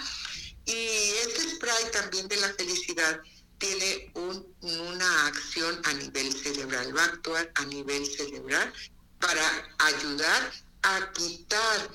[0.65, 3.21] Y este spray también de la felicidad
[3.57, 4.11] tiene
[4.61, 8.73] una acción a nivel cerebral, va a actuar a nivel cerebral
[9.19, 11.89] para ayudar a quitar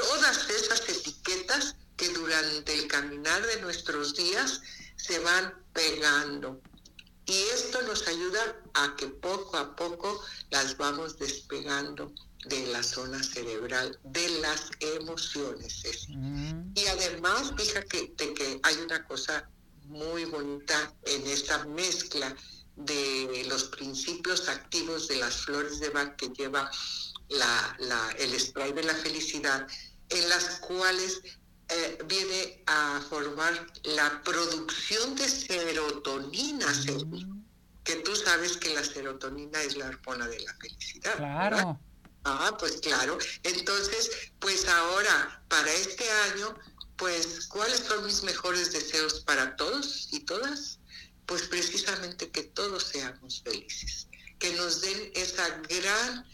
[0.00, 4.62] todas esas etiquetas que durante el caminar de nuestros días
[4.96, 6.60] se van pegando.
[7.26, 12.12] Y esto nos ayuda a que poco a poco las vamos despegando
[12.46, 15.82] de la zona cerebral, de las emociones.
[16.08, 16.72] Mm.
[16.74, 19.48] Y además, fíjate que hay una cosa
[19.84, 22.34] muy bonita en esta mezcla
[22.76, 26.70] de los principios activos de las flores de Bach que lleva
[27.28, 29.66] la, la, el spray de la felicidad,
[30.10, 31.20] en las cuales
[31.68, 36.66] eh, viene a formar la producción de serotonina,
[37.84, 41.16] que tú sabes que la serotonina es la hormona de la felicidad.
[41.16, 41.80] Claro.
[42.24, 43.18] Ah, pues claro.
[43.44, 46.54] Entonces, pues ahora, para este año,
[46.96, 50.78] pues, ¿cuáles son mis mejores deseos para todos y todas?
[51.24, 54.08] Pues precisamente que todos seamos felices
[54.40, 56.26] que nos den esa gran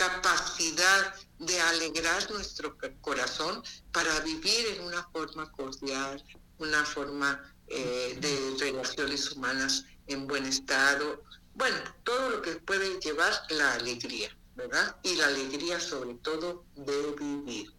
[0.00, 6.24] capacidad de alegrar nuestro corazón para vivir en una forma cordial,
[6.58, 11.22] una forma eh, de relaciones humanas en buen estado.
[11.54, 14.96] Bueno, todo lo que puede llevar la alegría, ¿verdad?
[15.02, 17.70] Y la alegría sobre todo de vivir.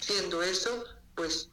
[0.00, 0.82] Siendo eso,
[1.14, 1.50] pues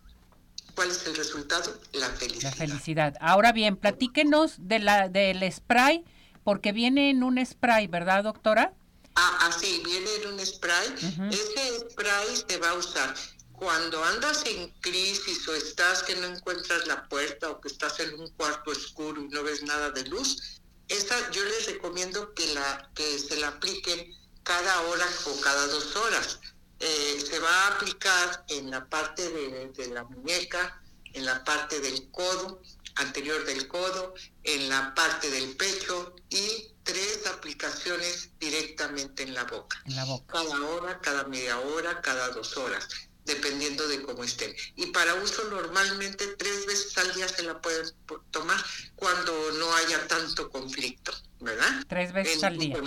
[0.75, 1.71] ¿Cuál es el resultado?
[1.91, 2.49] La felicidad.
[2.49, 3.15] La felicidad.
[3.19, 6.03] Ahora bien, platíquenos de la, del spray,
[6.43, 8.73] porque viene en un spray, ¿verdad, doctora?
[9.15, 10.87] Ah, así, ah, viene en un spray.
[11.31, 13.15] Ese spray se va a usar
[13.51, 18.19] cuando andas en crisis o estás que no encuentras la puerta o que estás en
[18.19, 20.61] un cuarto oscuro y no ves nada de luz.
[20.89, 25.95] Esta yo les recomiendo que, la, que se la apliquen cada hora o cada dos
[25.95, 26.39] horas
[26.79, 30.81] eh, se va a aplicar en la parte de, la muñeca,
[31.13, 32.61] en la parte del codo,
[32.95, 39.81] anterior del codo, en la parte del pecho y tres aplicaciones directamente en la boca.
[39.85, 40.33] En la boca.
[40.33, 42.87] Cada hora, cada media hora, cada dos horas,
[43.25, 44.53] dependiendo de cómo estén.
[44.75, 47.85] Y para uso normalmente tres veces al día se la pueden
[48.31, 48.61] tomar
[48.95, 51.83] cuando no haya tanto conflicto, ¿verdad?
[51.87, 52.77] Tres veces al día.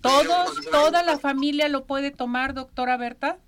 [0.00, 3.38] ¿Todos, toda la familia lo puede tomar, doctora Berta?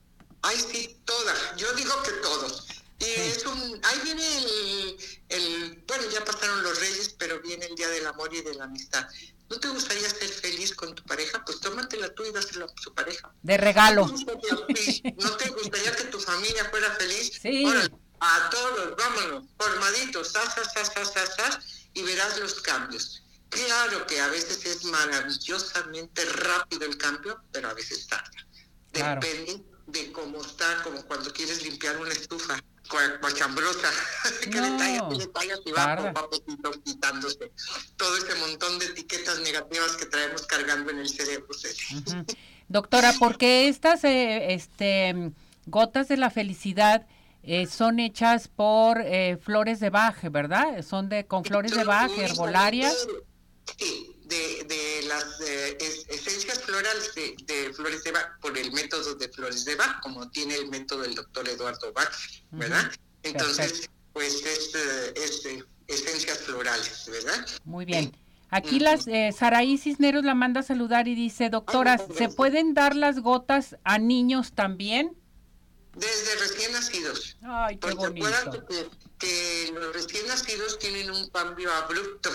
[0.43, 1.35] Ay, sí, toda.
[1.57, 2.67] Yo digo que todos.
[3.01, 4.97] Y es un, ahí viene
[5.29, 8.65] el, bueno, ya pasaron los reyes, pero viene el Día del Amor y de la
[8.65, 9.07] Amistad.
[9.49, 11.43] ¿No te gustaría ser feliz con tu pareja?
[11.45, 13.33] Pues tómatela tú y dásela a su pareja.
[13.43, 14.07] De regalo.
[14.07, 17.39] ¿No te gustaría, que tu familia fuera feliz?
[17.41, 17.65] Sí.
[18.21, 20.33] a todos, vámonos, formaditos,
[21.95, 23.23] y verás los cambios.
[23.49, 28.31] Claro que a veces es maravillosamente rápido el cambio, pero a veces tarda.
[28.93, 33.89] Depende de cómo está, como cuando quieres limpiar una estufa cochambrosa,
[34.43, 37.53] que le tallas, le tallas y va poco a poquito quitándose
[37.97, 41.49] todo ese montón de etiquetas negativas que traemos cargando en el cerebro.
[42.69, 45.33] Doctora, ¿por qué estas eh, este,
[45.67, 47.07] gotas de la felicidad
[47.43, 50.83] eh, son hechas por eh, flores de baje, ¿verdad?
[50.83, 53.07] Son de con flores de baje, herbolarias.
[53.79, 55.41] Sí, de, de las
[56.09, 57.15] esencias florales
[57.47, 61.03] de, flores de Bach por el método de flores de Bach, como tiene el método
[61.03, 62.13] del doctor Eduardo Bach,
[62.51, 62.93] ¿verdad?
[63.23, 67.47] Entonces, pues es, eh, esencias florales, ¿verdad?
[67.65, 68.17] Muy bien.
[68.51, 72.97] Aquí las eh, Saraí Cisneros la manda a saludar y dice, doctora, ¿se pueden dar
[72.97, 75.17] las gotas a niños también?
[75.95, 77.37] Desde recién nacidos.
[77.43, 78.67] Ay, qué bonito.
[78.69, 78.89] Que,
[79.19, 82.31] que los recién nacidos tienen un cambio abrupto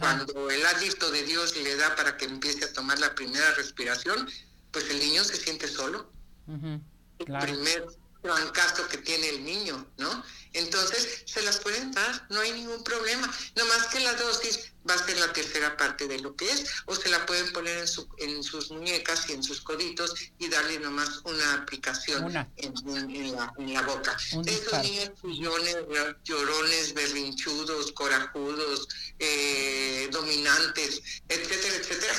[0.00, 4.28] cuando el hálito de Dios le da para que empiece a tomar la primera respiración,
[4.72, 6.10] pues el niño se siente solo.
[6.48, 7.84] El primer
[8.22, 10.24] trancazo que tiene el niño, ¿no?
[10.54, 13.30] Entonces, se las pueden dar, no hay ningún problema.
[13.54, 16.64] No más que la dosis va a ser la tercera parte de lo que es,
[16.86, 20.48] o se la pueden poner en, su, en sus muñecas y en sus coditos y
[20.48, 24.16] darle nomás una aplicación En, la, en, la, boca.
[24.46, 25.76] Esos niños chillones,
[26.24, 32.14] llorones, berrinchudos, corajudos, eh, dominantes, etcétera, etcétera.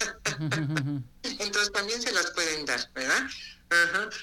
[1.22, 3.28] Entonces también se las pueden dar, ¿verdad?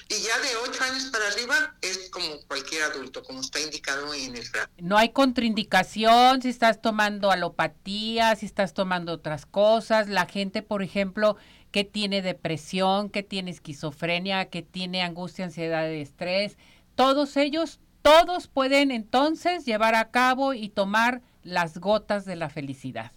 [0.08, 4.36] Y ya de 8 años para arriba es como cualquier adulto, como está indicado en
[4.36, 4.44] el.
[4.78, 10.08] No hay contraindicación si estás tomando alopatía, si estás tomando otras cosas.
[10.08, 11.36] La gente, por ejemplo,
[11.70, 16.56] que tiene depresión, que tiene esquizofrenia, que tiene angustia, ansiedad estrés,
[16.94, 23.12] todos ellos, todos pueden entonces llevar a cabo y tomar las gotas de la felicidad.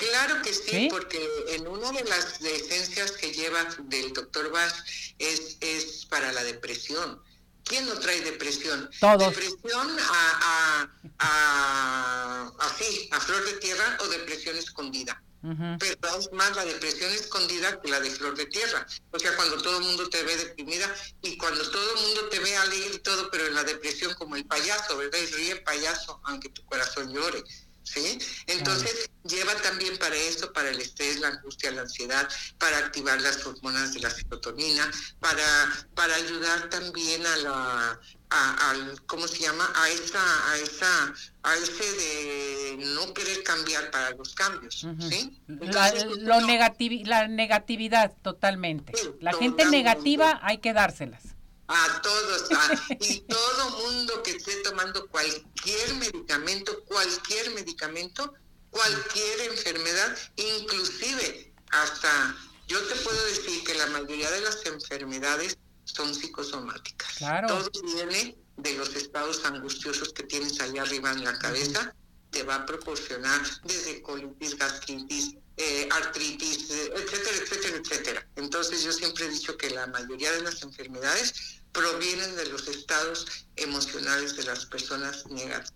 [0.00, 4.74] Claro que sí, porque en una de las esencias que lleva del doctor Bach
[5.18, 7.22] es, es para la depresión.
[7.64, 8.88] ¿Quién no trae depresión?
[9.28, 15.22] Depresión a, a, así, a flor de tierra o depresión escondida.
[15.78, 18.86] Pero es más la depresión escondida que la de flor de tierra.
[19.10, 22.40] O sea, cuando todo el mundo te ve deprimida y cuando todo el mundo te
[22.40, 25.18] ve alegre y todo, pero en la depresión como el payaso, ¿verdad?
[25.18, 27.44] Y ríe payaso, aunque tu corazón llore.
[27.92, 28.18] ¿Sí?
[28.46, 33.44] Entonces lleva también para eso, para el estrés, la angustia, la ansiedad, para activar las
[33.46, 35.44] hormonas de la serotonina, para,
[35.94, 38.74] para ayudar también a la, a,
[39.06, 39.68] ¿cómo se llama?
[39.74, 45.40] A esa, a esa, a ese de no querer cambiar para los cambios, ¿sí?
[45.46, 48.92] la, lo la negatividad totalmente.
[49.20, 51.39] la gente negativa hay que dárselas
[51.70, 52.48] a todos,
[52.98, 58.34] y todo mundo que esté tomando cualquier medicamento, cualquier medicamento,
[58.70, 66.12] cualquier enfermedad, inclusive hasta, yo te puedo decir que la mayoría de las enfermedades son
[66.12, 67.18] psicosomáticas.
[67.46, 71.94] Todo viene de los estados angustiosos que tienes allá arriba en la cabeza,
[72.30, 78.28] te va a proporcionar desde colitis, gastritis, eh, artritis, eh, etcétera, etcétera, etcétera.
[78.36, 83.26] Entonces yo siempre he dicho que la mayoría de las enfermedades provienen de los estados
[83.56, 85.74] emocionales de las personas negativas.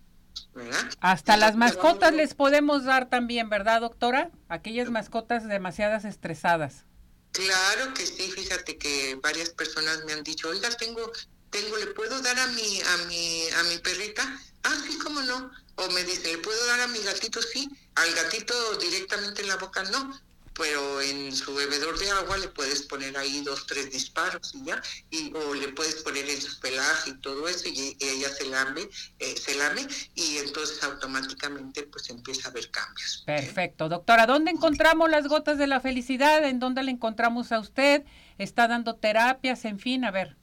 [1.01, 4.31] Hasta las mascotas les podemos dar también, ¿verdad, doctora?
[4.49, 6.85] Aquellas mascotas demasiadas estresadas.
[7.31, 11.11] Claro que sí, fíjate que varias personas me han dicho, oiga, tengo,
[11.55, 14.23] tengo, ¿le puedo dar a mi, a mi, a mi perrita?
[14.63, 15.51] Ah, sí, cómo no.
[15.75, 17.41] O me dice, ¿le puedo dar a mi gatito?
[17.41, 17.69] Sí.
[17.95, 20.19] Al gatito directamente en la boca no
[20.57, 24.81] pero en su bebedor de agua le puedes poner ahí dos, tres disparos y ya,
[25.11, 28.87] y, o le puedes poner en su pelaje y todo eso, y, ella se lame,
[29.19, 29.85] eh, se lame,
[30.15, 33.23] y entonces automáticamente pues empieza a haber cambios.
[33.25, 33.89] Perfecto.
[33.89, 36.45] Doctora, ¿dónde encontramos las gotas de la felicidad?
[36.45, 38.03] ¿En dónde la encontramos a usted?
[38.37, 39.65] ¿Está dando terapias?
[39.65, 40.37] En fin, a ver.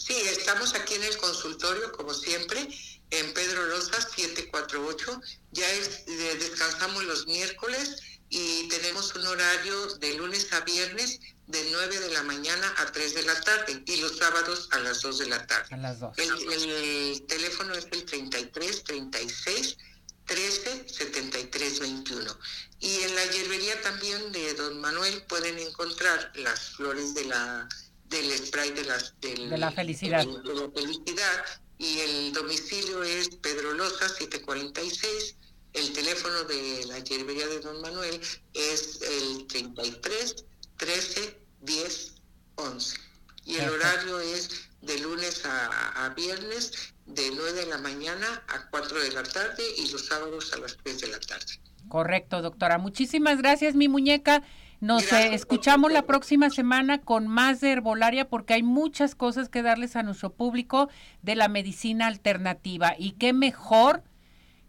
[0.00, 2.66] Sí, estamos aquí en el consultorio, como siempre,
[3.10, 5.20] en Pedro Rosas 748.
[5.52, 7.96] Ya es, eh, descansamos los miércoles
[8.30, 13.14] y tenemos un horario de lunes a viernes de 9 de la mañana a 3
[13.14, 15.74] de la tarde y los sábados a las 2 de la tarde.
[15.74, 16.16] A las 2.
[16.16, 19.76] El, teléfono es el 33 36
[20.24, 22.38] 13 73 21.
[22.78, 27.68] Y en la hierbería también de Don Manuel pueden encontrar las flores de la
[28.10, 30.26] del spray de, las, de la felicidad.
[30.26, 31.44] De, la felicidad.
[31.78, 35.36] Y el domicilio es Pedro Loza 746
[35.72, 38.20] el teléfono de la hierbería de Don Manuel
[38.54, 40.44] es el 33
[40.76, 42.14] 13 10
[42.56, 42.98] 11.
[43.44, 49.00] Y el horario es de lunes a, viernes de 9 de la mañana a 4
[49.00, 51.60] de la tarde y los sábados a las 3 de la tarde.
[51.88, 52.78] Correcto, doctora.
[52.78, 54.42] Muchísimas gracias, mi muñeca.
[54.80, 59.62] Nos eh, escuchamos la próxima semana con más de herbolaria porque hay muchas cosas que
[59.62, 60.88] darles a nuestro público
[61.20, 62.94] de la medicina alternativa.
[62.98, 64.02] Y qué mejor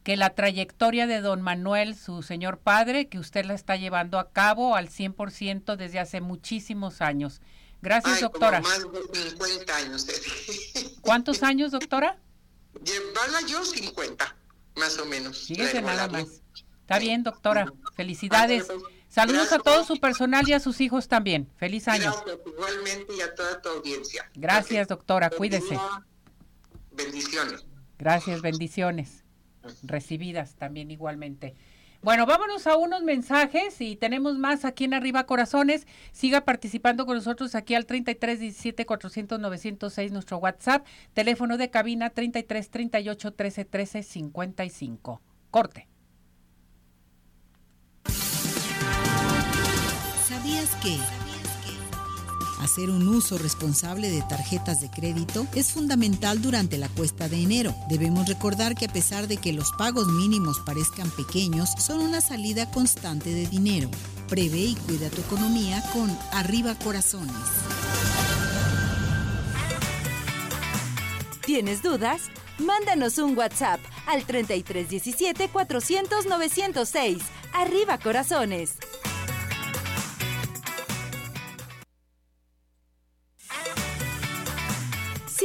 [0.03, 4.31] que la trayectoria de don Manuel, su señor padre, que usted la está llevando a
[4.31, 7.41] cabo al 100% desde hace muchísimos años.
[7.81, 8.59] Gracias, doctora.
[8.59, 8.79] más
[9.13, 10.07] de 50 años.
[11.01, 12.19] ¿Cuántos años, doctora?
[12.83, 14.35] Llevarla yo 50,
[14.75, 15.47] más o menos.
[15.47, 16.41] Fíjese nada más.
[16.81, 17.71] Está bien, doctora.
[17.95, 18.67] Felicidades.
[19.11, 21.49] Saludos a todo su personal y a sus hijos también.
[21.57, 22.13] Feliz año.
[22.13, 24.31] Gracias, igualmente y a toda tu audiencia.
[24.35, 25.29] Gracias, doctora.
[25.29, 25.77] Cuídese.
[26.93, 27.65] Bendiciones.
[27.99, 29.25] Gracias, bendiciones
[29.83, 31.55] recibidas también igualmente.
[32.01, 35.85] Bueno, vámonos a unos mensajes y tenemos más aquí en Arriba Corazones.
[36.13, 42.11] Siga participando con nosotros aquí al 33 17 400 906 nuestro WhatsApp, teléfono de cabina
[42.11, 45.21] 33 38 13 13 55.
[45.51, 45.90] Corte.
[50.31, 50.97] ¿Sabías que
[52.61, 57.75] Hacer un uso responsable de tarjetas de crédito es fundamental durante la cuesta de enero.
[57.89, 62.71] Debemos recordar que a pesar de que los pagos mínimos parezcan pequeños, son una salida
[62.71, 63.89] constante de dinero.
[64.29, 67.35] Prevé y cuida tu economía con Arriba Corazones.
[71.45, 72.21] ¿Tienes dudas?
[72.57, 77.17] Mándanos un WhatsApp al 3317 400 906.
[77.53, 78.77] Arriba Corazones.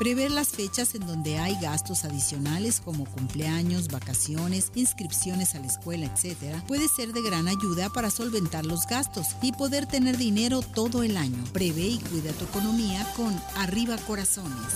[0.00, 6.06] Prever las fechas en donde hay gastos adicionales como cumpleaños, vacaciones, inscripciones a la escuela,
[6.06, 11.02] etc., puede ser de gran ayuda para solventar los gastos y poder tener dinero todo
[11.02, 11.44] el año.
[11.52, 14.72] Prevé y cuida tu economía con Arriba Corazones.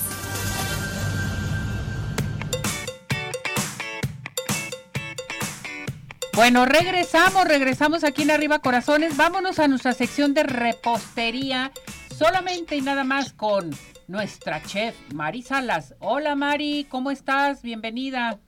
[6.34, 9.16] Bueno, regresamos, regresamos aquí en Arriba Corazones.
[9.16, 11.72] Vámonos a nuestra sección de repostería,
[12.14, 13.74] solamente y nada más con
[14.08, 15.94] nuestra chef, Mari Salas.
[16.00, 17.62] Hola Mari, ¿cómo estás?
[17.62, 18.40] Bienvenida.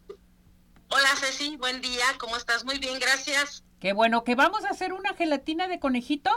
[0.88, 2.64] Hola Ceci, buen día, ¿cómo estás?
[2.64, 3.64] Muy bien, gracias.
[3.80, 6.30] Qué bueno, que vamos a hacer una gelatina de conejito.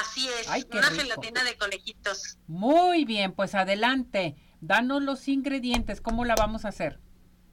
[0.00, 2.38] Así es, una gelatina de conejitos.
[2.46, 7.00] Muy bien, pues adelante, danos los ingredientes, ¿cómo la vamos a hacer?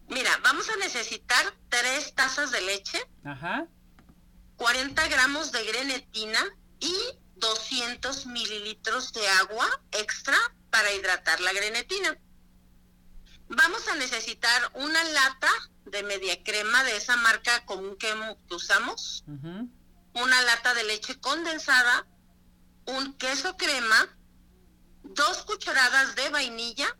[0.07, 3.67] Mira, vamos a necesitar tres tazas de leche, Ajá.
[4.57, 6.39] 40 gramos de grenetina
[6.79, 6.93] y
[7.35, 10.37] 200 mililitros de agua extra
[10.69, 12.17] para hidratar la grenetina.
[13.47, 15.49] Vamos a necesitar una lata
[15.85, 18.13] de media crema de esa marca común que,
[18.49, 19.23] usamos,
[20.13, 22.07] una lata de leche condensada,
[22.85, 24.17] un queso crema,
[25.03, 26.97] dos cucharadas de vainilla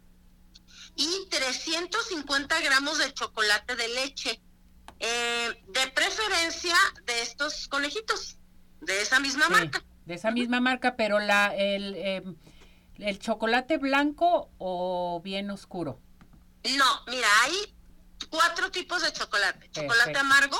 [0.95, 4.41] y 350 gramos de chocolate de leche.
[4.99, 6.75] Eh, de preferencia
[7.05, 8.37] de estos conejitos,
[8.79, 9.83] de esa misma marca.
[10.05, 12.35] De esa misma marca, pero la el, em,
[12.99, 15.99] el chocolate blanco o bien oscuro.
[16.77, 17.75] No, mira, hay
[18.29, 19.69] cuatro tipos de chocolate.
[19.71, 20.57] Chocolate amargo,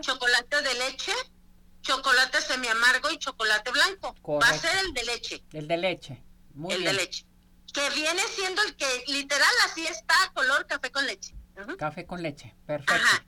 [0.00, 1.12] chocolate de leche,
[1.82, 4.14] chocolate semi amargo y chocolate blanco.
[4.40, 5.44] Va a ser el de leche.
[5.52, 6.22] El de leche.
[6.54, 7.26] Muy el de leche.
[7.72, 11.34] Que viene siendo el que literal así está, color café con leche.
[11.78, 12.94] Café con leche, perfecto.
[12.94, 13.24] Ajá.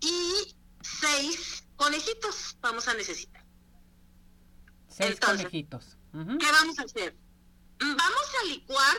[0.00, 3.39] Y seis conejitos vamos a necesitar.
[4.90, 5.96] Seis conejitos.
[6.12, 7.16] ¿Qué vamos a hacer?
[7.78, 8.96] Vamos a licuar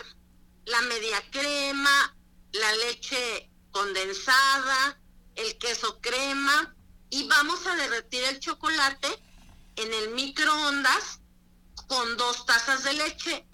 [0.66, 2.16] la media crema,
[2.54, 5.00] la leche condensada,
[5.36, 6.76] el queso crema
[7.10, 9.08] y vamos a derretir el chocolate
[9.76, 11.20] en el microondas
[11.88, 13.46] con dos tazas de leche.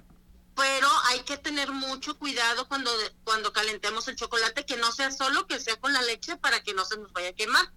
[0.56, 2.92] Pero hay que tener mucho cuidado cuando,
[3.24, 6.74] cuando calentemos el chocolate, que no sea solo que sea con la leche para que
[6.74, 7.72] no se nos vaya a quemar.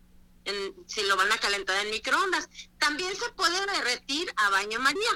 [0.87, 2.49] Si lo van a calentar en microondas.
[2.79, 5.11] También se puede derretir a baño María.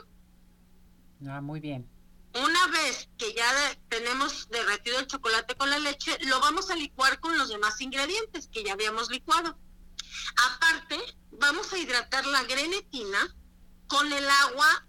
[1.29, 1.89] Ah, muy bien.
[2.35, 3.47] Una vez que ya
[3.89, 8.49] tenemos derretido el chocolate con la leche, lo vamos a licuar con los demás ingredientes
[8.49, 9.57] que ya habíamos licuado.
[10.53, 10.99] Aparte,
[11.31, 13.35] vamos a hidratar la grenetina
[13.87, 14.87] con el agua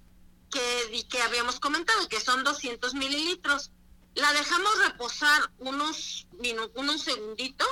[0.50, 3.72] que, que habíamos comentado, que son 200 mililitros.
[4.16, 6.28] La dejamos reposar unos,
[6.74, 7.68] unos segunditos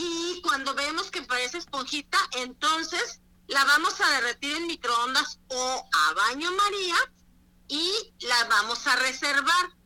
[0.00, 6.14] y cuando vemos que parece esponjita, entonces la vamos a derretir en microondas o a
[6.14, 6.96] baño María
[7.68, 9.76] y la vamos a reservar.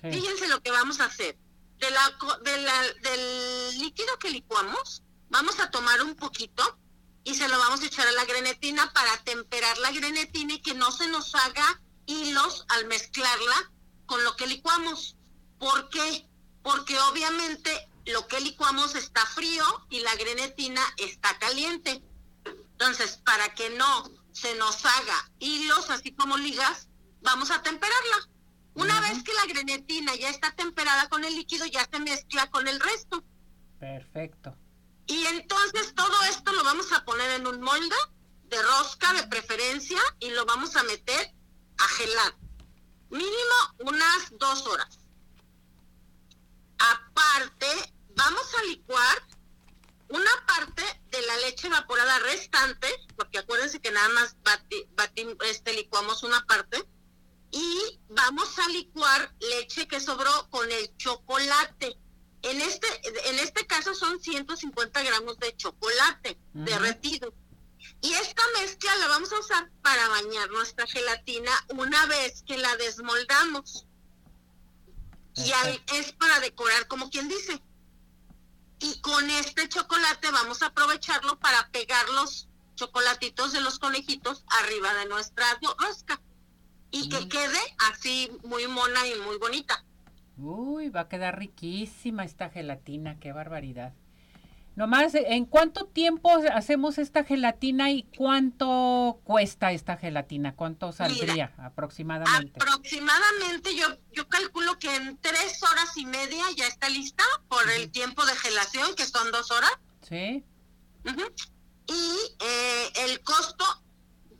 [0.00, 1.36] Fíjense lo que vamos a hacer.
[1.78, 6.78] De la, de la, del líquido que licuamos, vamos a tomar un poquito
[7.24, 10.74] y se lo vamos a echar a la grenetina para temperar la grenetina y que
[10.74, 13.72] no se nos haga hilos al mezclarla
[14.06, 15.16] con lo que licuamos.
[15.58, 16.28] ¿Por qué?
[16.62, 22.02] Porque obviamente lo que licuamos está frío y la grenetina está caliente.
[22.44, 26.88] Entonces, para que no se nos haga hilos así como ligas,
[27.22, 28.28] vamos a temperarla.
[28.74, 32.66] Una vez que la grenetina ya está temperada con el líquido, ya se mezcla con
[32.66, 33.24] el resto.
[33.78, 34.56] Perfecto.
[35.06, 37.96] Y entonces todo esto lo vamos a poner en un molde
[38.44, 41.32] de rosca de preferencia y lo vamos a meter
[41.78, 42.36] a gelar.
[43.10, 44.98] Mínimo unas dos horas.
[46.78, 49.22] Aparte, vamos a licuar
[50.08, 54.36] una parte de la leche evaporada restante, porque acuérdense que nada más
[55.46, 56.84] este, licuamos una parte,
[57.50, 61.96] y vamos a licuar leche que sobró con el chocolate.
[62.42, 62.86] En este,
[63.30, 67.32] en este caso son 150 gramos de chocolate derretido.
[68.00, 72.76] Y esta mezcla la vamos a usar para bañar nuestra gelatina una vez que la
[72.76, 73.86] desmoldamos.
[75.36, 75.52] Y
[75.94, 77.62] es para decorar, como quien dice.
[78.80, 84.92] Y con este chocolate vamos a aprovecharlo para pegar los chocolatitos de los conejitos arriba
[84.94, 85.46] de nuestra
[85.78, 86.20] rosca
[86.90, 87.58] y que quede
[87.90, 89.84] así muy mona y muy bonita.
[90.36, 93.94] Uy, va a quedar riquísima esta gelatina, qué barbaridad.
[94.76, 100.56] Nomás, ¿en cuánto tiempo hacemos esta gelatina y cuánto cuesta esta gelatina?
[100.56, 102.58] ¿Cuánto saldría aproximadamente?
[102.60, 107.90] Aproximadamente yo, yo calculo que en tres horas y media ya está lista por el
[107.90, 109.72] tiempo de gelación, que son dos horas.
[110.02, 110.44] Sí.
[111.86, 113.64] Y eh, el costo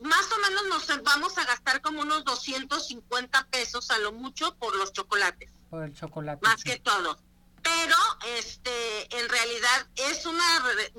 [0.00, 4.76] más o menos nos vamos a gastar como unos 250 pesos a lo mucho por
[4.76, 5.50] los chocolates.
[5.70, 6.40] Por el chocolate.
[6.42, 7.18] Más que todo.
[7.64, 7.96] Pero
[8.36, 10.44] este en realidad es una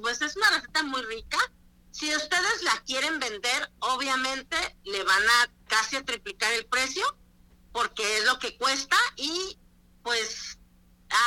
[0.02, 1.38] pues es una receta muy rica.
[1.92, 7.06] Si ustedes la quieren vender, obviamente le van a casi triplicar el precio
[7.72, 9.58] porque es lo que cuesta y
[10.04, 10.60] pues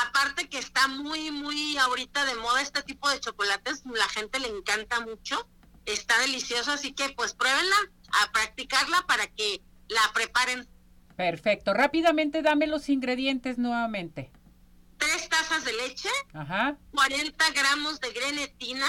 [0.04, 4.48] aparte que está muy muy ahorita de moda este tipo de chocolates, la gente le
[4.48, 5.48] encanta mucho
[5.92, 7.76] está delicioso, así que pues pruébenla,
[8.22, 10.66] a practicarla para que la preparen.
[11.16, 14.30] Perfecto, rápidamente dame los ingredientes nuevamente.
[14.98, 16.76] Tres tazas de leche, Ajá.
[16.92, 18.86] 40 gramos de grenetina,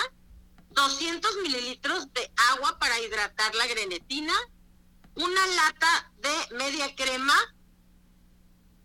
[0.72, 4.34] 200 mililitros de agua para hidratar la grenetina,
[5.16, 7.36] una lata de media crema,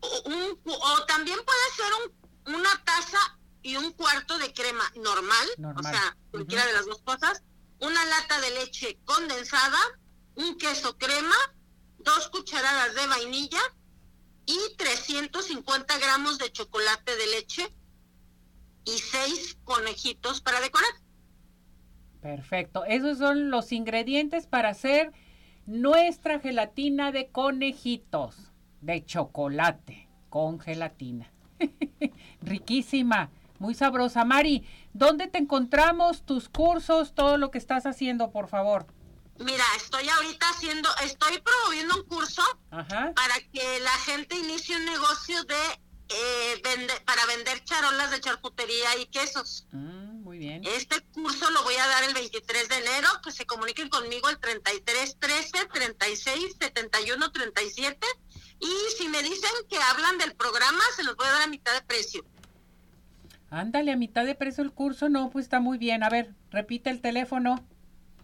[0.00, 6.66] o, también puede ser una taza y un cuarto de crema normal, o sea, cualquiera
[6.66, 7.42] de las dos cosas,
[7.80, 9.78] una lata de leche condensada,
[10.34, 11.36] un queso crema,
[11.98, 13.60] dos cucharadas de vainilla
[14.46, 17.74] y 350 gramos de chocolate de leche
[18.84, 20.90] y seis conejitos para decorar.
[22.20, 22.84] Perfecto.
[22.84, 25.12] Esos son los ingredientes para hacer
[25.66, 31.32] nuestra gelatina de conejitos de chocolate con gelatina.
[32.42, 33.30] Riquísima.
[33.58, 34.24] Muy sabrosa.
[34.24, 36.22] Mari, ¿dónde te encontramos?
[36.22, 38.86] Tus cursos, todo lo que estás haciendo, por favor.
[39.38, 45.42] Mira, estoy ahorita haciendo, estoy promoviendo un curso para que la gente inicie un negocio
[45.44, 45.56] de
[46.08, 46.62] eh,
[47.04, 49.66] para vender charolas de charcutería y quesos.
[49.72, 50.62] Mm, muy bien.
[50.64, 54.38] Este curso lo voy a dar el 23 de enero, que se comuniquen conmigo el
[54.38, 58.06] 33 13 36 71 37
[58.60, 61.72] y si me dicen que hablan del programa, se los voy a dar a mitad
[61.72, 62.24] de precio.
[63.50, 66.02] Ándale, a mitad de precio el curso, no, pues está muy bien.
[66.02, 67.64] A ver, repite el teléfono.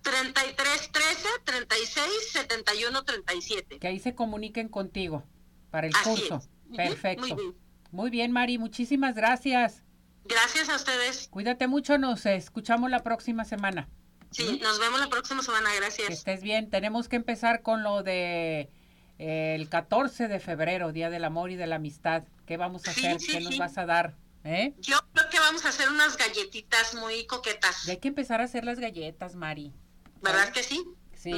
[0.03, 3.79] 33 13 36 71 37.
[3.79, 5.25] Que ahí se comuniquen contigo
[5.71, 6.43] para el curso.
[6.75, 7.27] Perfecto.
[7.27, 7.55] Muy bien.
[7.93, 9.83] Muy bien, Mari, muchísimas gracias.
[10.25, 11.29] Gracias a ustedes.
[11.29, 13.89] Cuídate mucho, nos escuchamos la próxima semana.
[14.31, 16.07] Sí, nos vemos la próxima semana, gracias.
[16.07, 16.71] Que estés bien.
[16.71, 18.71] Tenemos que empezar con lo de
[19.19, 22.23] eh, el 14 de febrero, Día del Amor y de la Amistad.
[22.47, 23.17] ¿Qué vamos a hacer?
[23.19, 24.17] ¿Qué nos vas a dar?
[24.45, 24.75] ¿Eh?
[24.79, 27.89] Yo creo que vamos a hacer unas galletitas muy coquetas.
[27.89, 29.75] hay que empezar a hacer las galletas, Mari.
[30.21, 30.85] ¿Verdad que sí?
[31.15, 31.33] Sí.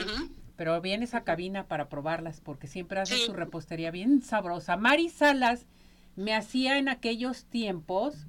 [0.56, 4.76] Pero vienes a cabina para probarlas porque siempre hace su repostería bien sabrosa.
[4.76, 5.66] Mari Salas
[6.14, 8.26] me hacía en aquellos tiempos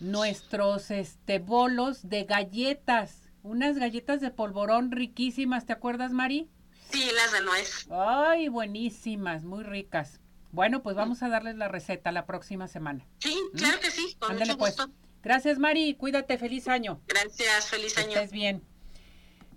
[0.00, 6.48] nuestros este bolos de galletas, unas galletas de polvorón riquísimas, ¿te acuerdas, Mari?
[6.90, 7.86] Sí, las de nuez.
[7.90, 10.20] Ay, buenísimas, muy ricas.
[10.52, 13.06] Bueno, pues vamos a darles la receta la próxima semana.
[13.18, 13.56] Sí, ¿Mm?
[13.56, 14.76] claro que sí, con mucho pues.
[14.76, 14.92] gusto.
[15.22, 17.00] Gracias, Mari, cuídate, feliz año.
[17.06, 18.08] Gracias, feliz año.
[18.08, 18.62] estés bien.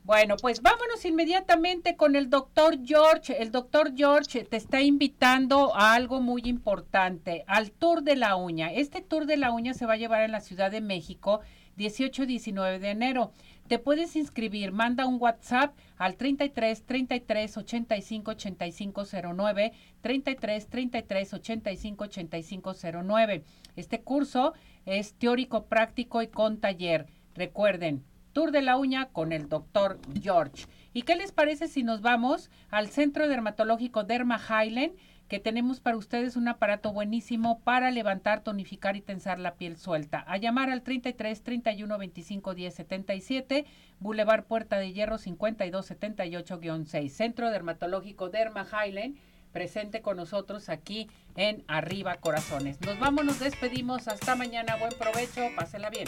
[0.08, 3.42] Bueno, pues vámonos inmediatamente con el doctor George.
[3.42, 8.72] El doctor George te está invitando a algo muy importante, al Tour de la Uña.
[8.72, 11.42] Este Tour de la Uña se va a llevar en la Ciudad de México
[11.76, 13.34] 18 y 19 de enero.
[13.68, 19.04] Te puedes inscribir, manda un WhatsApp al 33 33 85 85
[19.36, 23.44] 09, 33 33 85 85 09.
[23.76, 24.54] Este curso
[24.86, 27.08] es teórico, práctico y con taller.
[27.36, 28.06] Recuerden,
[28.38, 30.68] Tour de la Uña con el doctor George.
[30.94, 34.92] ¿Y qué les parece si nos vamos al Centro Dermatológico Derma Highland?
[35.28, 40.24] que tenemos para ustedes un aparato buenísimo para levantar, tonificar y tensar la piel suelta.
[40.28, 43.66] A llamar al 33 31 25 10 77,
[44.00, 49.18] Boulevard Puerta de Hierro 52 78-6, Centro Dermatológico Derma Highland,
[49.52, 52.80] presente con nosotros aquí en Arriba Corazones.
[52.82, 56.08] Nos vamos, nos despedimos, hasta mañana, buen provecho, pásela bien.